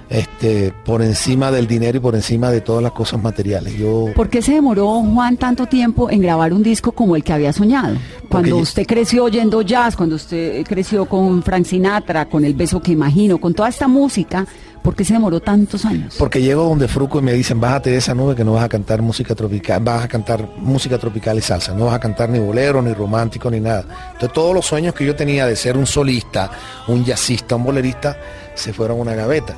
[0.10, 3.76] este, por encima del dinero y por encima de todas las cosas materiales.
[3.76, 7.34] Yo ¿Por qué se demoró Juan tanto tiempo en grabar un disco como el que
[7.34, 7.96] había soñado?
[8.30, 12.82] Cuando yo- usted creció oyendo jazz, cuando usted creció con Frank Sinatra, con El beso
[12.82, 14.46] que imagino, con toda esta música,
[14.86, 16.16] ¿por qué se demoró tantos años?
[16.20, 18.70] Porque llego donde Fruco y me dicen, bájate de esa nube que no vas a
[18.70, 22.38] cantar música tropical, vas a cantar música tropical y salsa, no vas a cantar ni
[22.38, 24.12] bolero, ni romántico, ni nada.
[24.14, 26.52] Entonces todos los sueños que yo tenía de ser un solista,
[26.88, 28.16] un jazzista, un bolerista,
[28.54, 29.56] se fueron a una gaveta,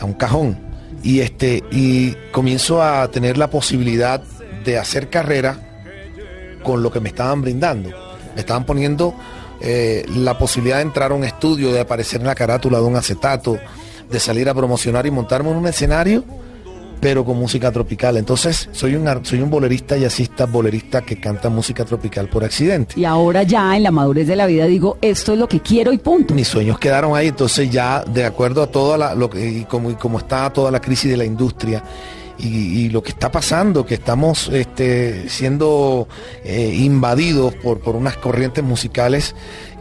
[0.00, 0.56] a un cajón.
[1.02, 4.22] Y este, y comienzo a tener la posibilidad
[4.64, 5.58] de hacer carrera
[6.62, 7.90] con lo que me estaban brindando.
[8.36, 9.14] Me estaban poniendo
[9.60, 12.94] eh, la posibilidad de entrar a un estudio, de aparecer en la carátula de un
[12.94, 13.58] acetato,
[14.10, 16.24] de salir a promocionar y montarme en un escenario,
[17.00, 18.16] pero con música tropical.
[18.16, 22.98] Entonces, soy un, soy un bolerista, jazzista, bolerista que canta música tropical por accidente.
[22.98, 25.92] Y ahora ya en la madurez de la vida digo, esto es lo que quiero
[25.92, 26.32] y punto.
[26.32, 29.90] Mis sueños quedaron ahí, entonces ya de acuerdo a toda la, lo que, y como,
[29.90, 31.82] y como está toda la crisis de la industria
[32.38, 36.08] y, y lo que está pasando, que estamos este, siendo
[36.42, 39.34] eh, invadidos por, por unas corrientes musicales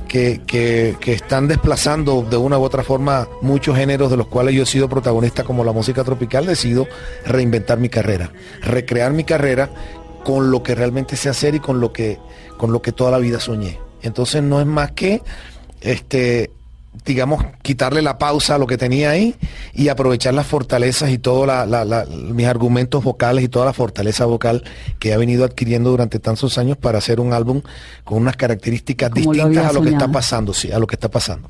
[0.08, 4.64] que, que- están desplazando de una u otra forma muchos géneros de los cuales yo
[4.64, 6.88] he sido protagonista como la música tropical, decido
[7.26, 8.32] reinventar mi carrera,
[8.62, 9.70] recrear mi carrera
[10.24, 12.18] con lo que realmente sé hacer y con lo que,
[12.58, 13.80] con lo que toda la vida soñé.
[14.02, 15.22] Entonces no es más que
[15.82, 16.52] este
[17.06, 19.36] digamos, quitarle la pausa a lo que tenía ahí
[19.74, 21.50] y aprovechar las fortalezas y todos
[22.10, 24.64] mis argumentos vocales y toda la fortaleza vocal
[25.00, 27.62] que he venido adquiriendo durante tantos años para hacer un álbum
[28.04, 31.10] con unas características Como distintas a lo que está pasando, sí, a lo que está
[31.10, 31.50] pasando.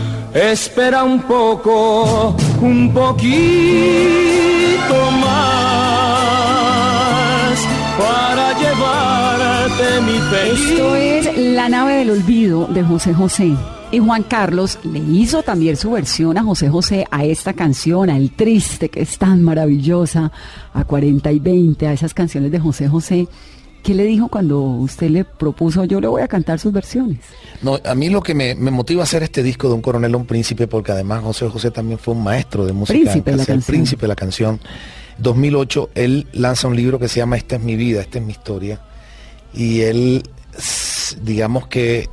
[0.33, 3.31] Espera un poco, un poquito
[5.19, 6.31] más
[7.99, 10.71] para llevarte mi feliz.
[10.71, 13.51] Esto es La nave del olvido de José José.
[13.91, 18.15] Y Juan Carlos le hizo también su versión a José José a esta canción, a
[18.15, 20.31] El Triste, que es tan maravillosa,
[20.73, 23.27] a 40 y 20, a esas canciones de José José.
[23.83, 27.17] ¿Qué le dijo cuando usted le propuso yo le voy a cantar sus versiones?
[27.61, 30.13] No, a mí lo que me, me motiva a hacer este disco de un coronel
[30.13, 33.37] a un príncipe, porque además José José también fue un maestro de música, Príncipe de
[33.37, 33.75] la canción.
[33.75, 34.59] príncipe de la canción.
[35.17, 38.31] 2008 él lanza un libro que se llama Esta es mi vida, esta es mi
[38.31, 38.81] historia,
[39.53, 40.23] y él,
[41.23, 42.07] digamos que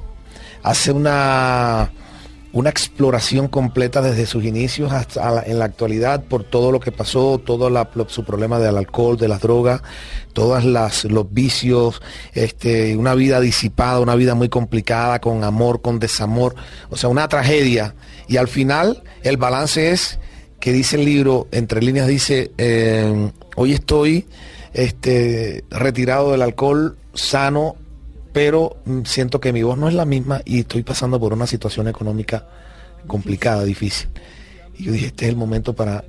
[0.63, 1.93] hace una
[2.51, 6.91] una exploración completa desde sus inicios hasta la- en la actualidad por todo lo que
[6.91, 9.83] pasó, todo la- su problema del alcohol, de las drogas,
[10.39, 10.65] todas
[11.05, 12.01] los vicios,
[12.33, 16.55] este, una vida disipada, una vida muy complicada, con amor, con desamor,
[16.91, 17.97] o sea, una tragedia.
[18.29, 20.21] Y al final el balance es
[20.61, 24.27] que dice el libro, entre líneas dice, eh, hoy estoy
[24.75, 27.75] este, retirado del alcohol, sano,
[28.33, 28.77] pero
[29.07, 32.47] siento que mi voz no es la misma y estoy pasando por una situación económica
[33.09, 34.09] complicada, difícil.
[34.77, 36.05] Y yo dije, este es el momento para,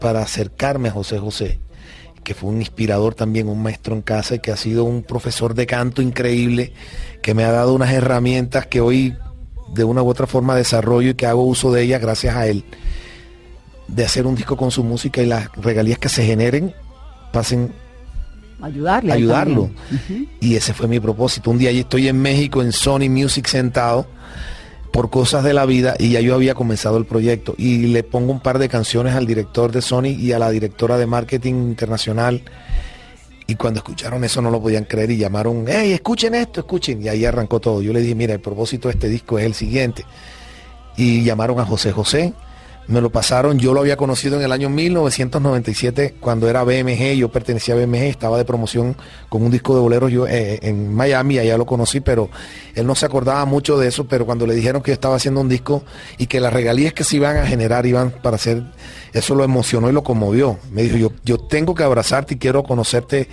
[0.00, 1.60] para acercarme a José José,
[2.24, 5.54] que fue un inspirador también, un maestro en casa y que ha sido un profesor
[5.54, 6.72] de canto increíble,
[7.22, 9.16] que me ha dado unas herramientas que hoy
[9.74, 12.64] de una u otra forma desarrollo y que hago uso de ellas gracias a él,
[13.88, 16.74] de hacer un disco con su música y las regalías que se generen
[17.32, 17.72] pasen
[18.62, 19.12] Ayudarle.
[19.12, 19.70] ayudarlo.
[20.40, 21.50] Y ese fue mi propósito.
[21.50, 24.06] Un día yo estoy en México, en Sony Music sentado,
[24.92, 27.54] por cosas de la vida, y ya yo había comenzado el proyecto.
[27.56, 30.98] Y le pongo un par de canciones al director de Sony y a la directora
[30.98, 32.42] de marketing internacional.
[33.46, 37.02] Y cuando escucharon eso no lo podían creer y llamaron, hey, escuchen esto, escuchen.
[37.02, 37.82] Y ahí arrancó todo.
[37.82, 40.04] Yo le dije, mira, el propósito de este disco es el siguiente.
[40.96, 42.32] Y llamaron a José José,
[42.86, 47.28] me lo pasaron, yo lo había conocido en el año 1997 cuando era BMG, yo
[47.30, 48.96] pertenecía a BMG, estaba de promoción
[49.28, 52.30] con un disco de boleros yo eh, en Miami, allá lo conocí, pero
[52.74, 55.48] él no se acordaba mucho de eso, pero cuando le dijeron que estaba haciendo un
[55.48, 55.84] disco
[56.18, 58.64] y que las regalías que se iban a generar iban para hacer,
[59.12, 60.58] eso lo emocionó y lo conmovió.
[60.72, 63.28] Me dijo, yo, yo tengo que abrazarte y quiero conocerte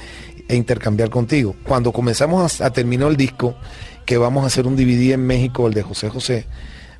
[0.48, 1.56] e intercambiar contigo.
[1.64, 3.56] Cuando comenzamos a, a terminar el disco,
[4.08, 6.46] que vamos a hacer un DVD en México, el de José José,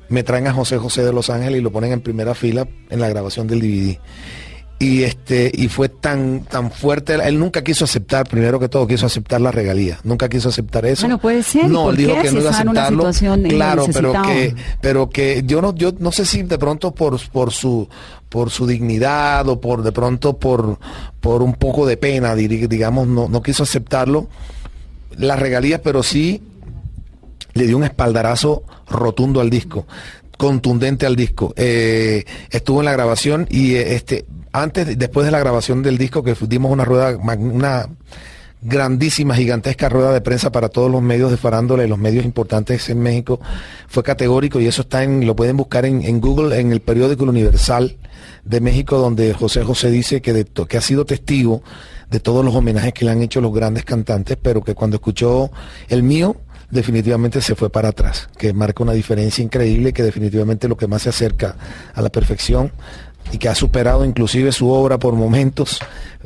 [0.08, 3.00] me traen a José José de Los Ángeles y lo ponen en primera fila en
[3.00, 3.98] la grabación del DVD.
[4.80, 9.06] Y este, y fue tan, tan fuerte, él nunca quiso aceptar, primero que todo, quiso
[9.06, 11.02] aceptar la regalía, nunca quiso aceptar eso.
[11.02, 12.22] Bueno, puede ser, ¿y No, por él dijo qué?
[12.22, 13.10] que no iba a aceptarlo.
[13.10, 17.18] eh, claro, pero que, pero que yo no, yo no sé si de pronto por,
[17.30, 17.88] por su,
[18.28, 20.78] por su dignidad o por de pronto por,
[21.20, 24.28] por un poco de pena, digamos, no, no quiso aceptarlo
[25.16, 26.40] las regalías, pero sí
[27.58, 29.86] le dio un espaldarazo rotundo al disco,
[30.36, 31.52] contundente al disco.
[31.56, 36.22] Eh, estuvo en la grabación y eh, este antes, después de la grabación del disco,
[36.22, 37.88] que dimos una rueda, una
[38.60, 42.88] grandísima, gigantesca rueda de prensa para todos los medios de farándula y los medios importantes
[42.88, 43.40] en México,
[43.88, 47.96] fue categórico y eso está en, lo pueden buscar en, Google, en el periódico Universal
[48.44, 51.62] de México, donde José José dice que, de que ha sido testigo
[52.10, 55.50] de todos los homenajes que le han hecho los grandes cantantes, pero que cuando escuchó
[55.88, 56.36] el mío,
[56.70, 61.02] definitivamente se fue para atrás, que marca una diferencia increíble, que definitivamente lo que más
[61.02, 61.56] se acerca
[61.94, 62.72] a la perfección
[63.32, 65.80] y que ha superado inclusive su obra por momentos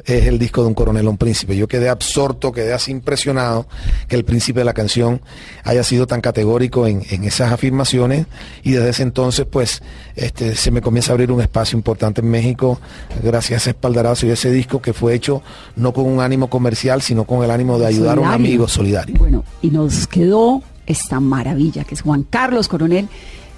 [0.04, 1.56] es el disco de un coronel a un príncipe.
[1.56, 3.66] Yo quedé absorto, quedé así impresionado
[4.08, 5.20] que el príncipe de la canción
[5.64, 8.26] haya sido tan categórico en, en esas afirmaciones
[8.62, 9.82] y desde ese entonces pues
[10.16, 12.80] este, se me comienza a abrir un espacio importante en México
[13.22, 15.42] gracias a ese espaldarazo y ese disco que fue hecho
[15.76, 19.16] no con un ánimo comercial sino con el ánimo de ayudar a un amigo solidario.
[19.18, 23.08] Bueno, y nos quedó esta maravilla que es Juan Carlos Coronel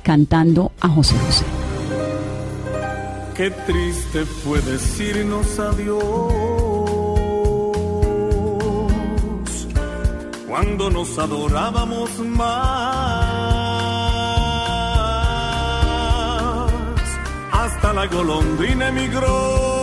[0.03, 1.73] cantando a José José.
[3.37, 6.05] Qué triste fue decirnos adiós
[10.47, 12.55] cuando nos adorábamos más.
[17.51, 19.74] Hasta la golondrina emigró,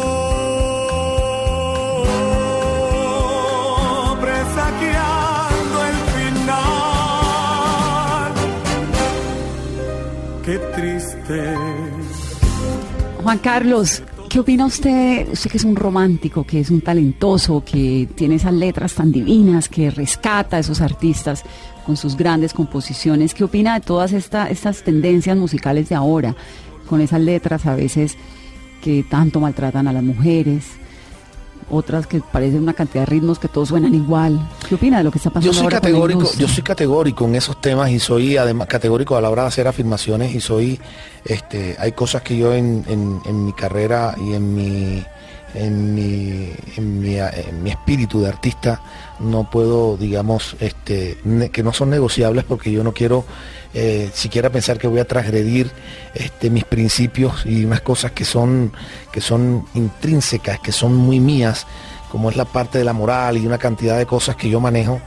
[5.89, 6.71] el final.
[10.45, 11.57] Qué triste
[13.23, 15.29] Juan Carlos, ¿qué opina usted?
[15.31, 19.69] Usted que es un romántico, que es un talentoso, que tiene esas letras tan divinas,
[19.69, 21.43] que rescata a esos artistas
[21.85, 23.35] con sus grandes composiciones.
[23.35, 26.35] ¿Qué opina de todas esta, estas tendencias musicales de ahora,
[26.89, 28.17] con esas letras a veces
[28.81, 30.80] que tanto maltratan a las mujeres?
[31.71, 34.39] Otras que parecen una cantidad de ritmos que todos suenan igual.
[34.67, 36.63] ¿Qué opina de lo que está pasando Yo soy ahora con la categórico, yo soy
[36.63, 40.41] categórico en esos temas y soy además categórico a la hora de hacer afirmaciones y
[40.41, 40.79] soy,
[41.25, 45.03] este, hay cosas que yo en, en- en mi carrera y en mi,
[45.55, 48.81] en mi, en mi, en mi espíritu de artista
[49.19, 51.17] no puedo, digamos, este,
[51.51, 53.25] que no son negociables porque yo no quiero
[53.73, 55.71] eh, siquiera pensar que voy a transgredir
[56.13, 58.71] este, mis principios y unas cosas que son,
[59.11, 61.65] que son intrínsecas, que son muy mías,
[62.11, 64.99] como es la parte de la moral y una cantidad de cosas que yo manejo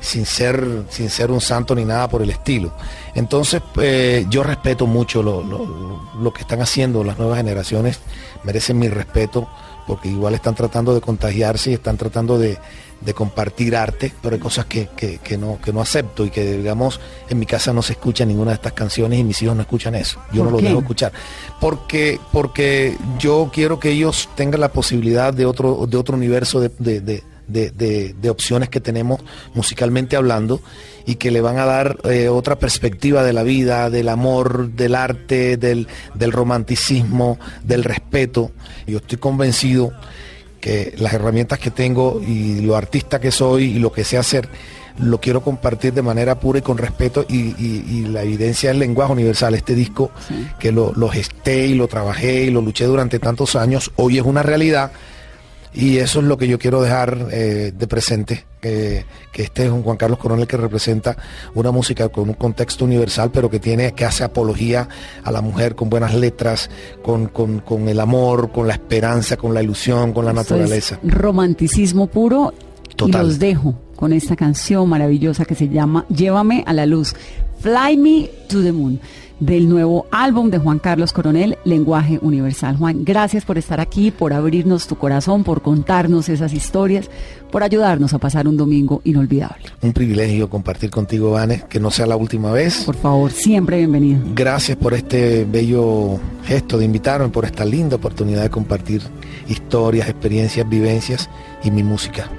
[0.00, 2.72] sin ser, sin ser un santo ni nada por el estilo.
[3.14, 7.98] Entonces, eh, yo respeto mucho lo, lo- lo que están haciendo las nuevas generaciones,
[8.44, 9.48] merecen mi respeto
[9.86, 12.58] porque igual están tratando de contagiarse y están tratando de,
[13.00, 16.56] de compartir arte, pero hay cosas que, que- que no, que no acepto y que,
[16.58, 19.62] digamos, en mi casa no se escucha ninguna de estas canciones y mis hijos no
[19.62, 20.18] escuchan eso.
[20.32, 21.12] Yo ¿Por no lo dejo escuchar.
[21.60, 26.70] Porque, porque yo quiero que ellos tengan la posibilidad de otro, de otro universo de,
[26.78, 29.20] de- de- de- de- de opciones que tenemos
[29.54, 30.60] musicalmente hablando
[31.06, 34.94] y que le van a dar eh, otra perspectiva de la vida, del amor, del
[34.94, 38.50] arte, del, del romanticismo, del respeto.
[38.86, 39.92] Yo estoy convencido
[40.60, 44.48] que las herramientas que tengo y lo artista que soy y lo que sé hacer,
[44.98, 48.78] lo quiero compartir de manera pura y con respeto y, y- y la evidencia del
[48.80, 49.54] lenguaje universal.
[49.54, 50.10] Este disco
[50.58, 54.24] que lo, lo gesté y lo trabajé y lo luché durante tantos años, hoy es
[54.24, 54.90] una realidad
[55.74, 59.70] y eso es lo que yo quiero dejar eh, de presente, que, que este es
[59.70, 61.16] un Juan Carlos Coronel que representa
[61.54, 64.88] una música con un contexto universal, pero que tiene, que hace apología
[65.22, 66.70] a la mujer con buenas letras,
[67.02, 70.98] con, con- con el amor, con la esperanza, con la ilusión, con la es naturaleza.
[71.02, 72.52] romanticismo puro.
[72.96, 73.24] Total.
[73.24, 77.14] Y los dejo con esta canción maravillosa que se llama Llévame a la luz.
[77.60, 78.98] Fly Me to the Moon.
[79.40, 82.78] Del nuevo álbum de Juan Carlos Coronel, Lenguaje Universal.
[82.78, 87.10] Juan, gracias por estar aquí, por abrirnos tu corazón, por contarnos esas historias,
[87.52, 89.66] por ayudarnos a pasar un domingo inolvidable.
[89.82, 92.84] Un privilegio compartir contigo, Vanes, que no sea la última vez.
[92.84, 94.20] Por favor, siempre bienvenido.
[94.34, 99.02] Gracias por este bello gesto de invitarme, por esta linda oportunidad de compartir
[99.48, 101.28] historias, experiencias, vivencias
[101.62, 102.30] y mi música.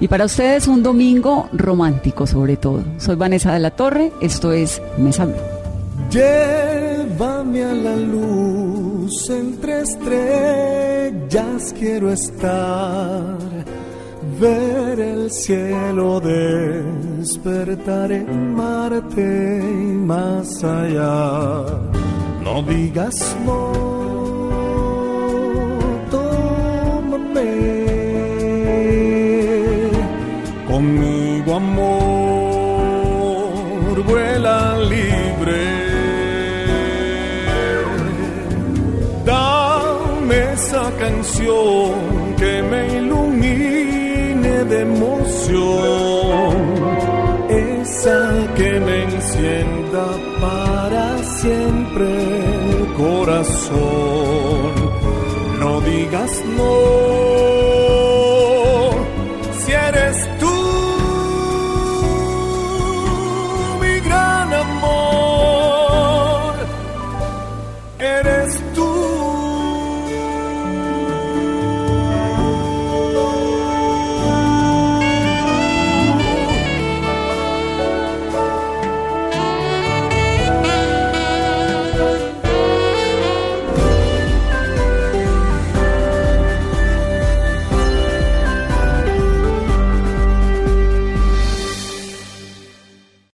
[0.00, 2.84] Y para ustedes un domingo romántico sobre todo.
[2.98, 5.51] Soy Vanessa de la Torre, esto es Mesa Blue.
[6.10, 13.38] Llévame a la luz entre estrellas quiero estar,
[14.40, 21.64] ver el cielo despertar en Marte y más allá.
[22.44, 23.72] No digas no,
[26.10, 27.50] tómame.
[30.66, 32.11] Conmigo amor,
[41.40, 46.56] que me ilumine de emoción,
[47.48, 50.06] esa que me encienda
[50.40, 54.72] para siempre el corazón.
[55.58, 57.51] No digas no.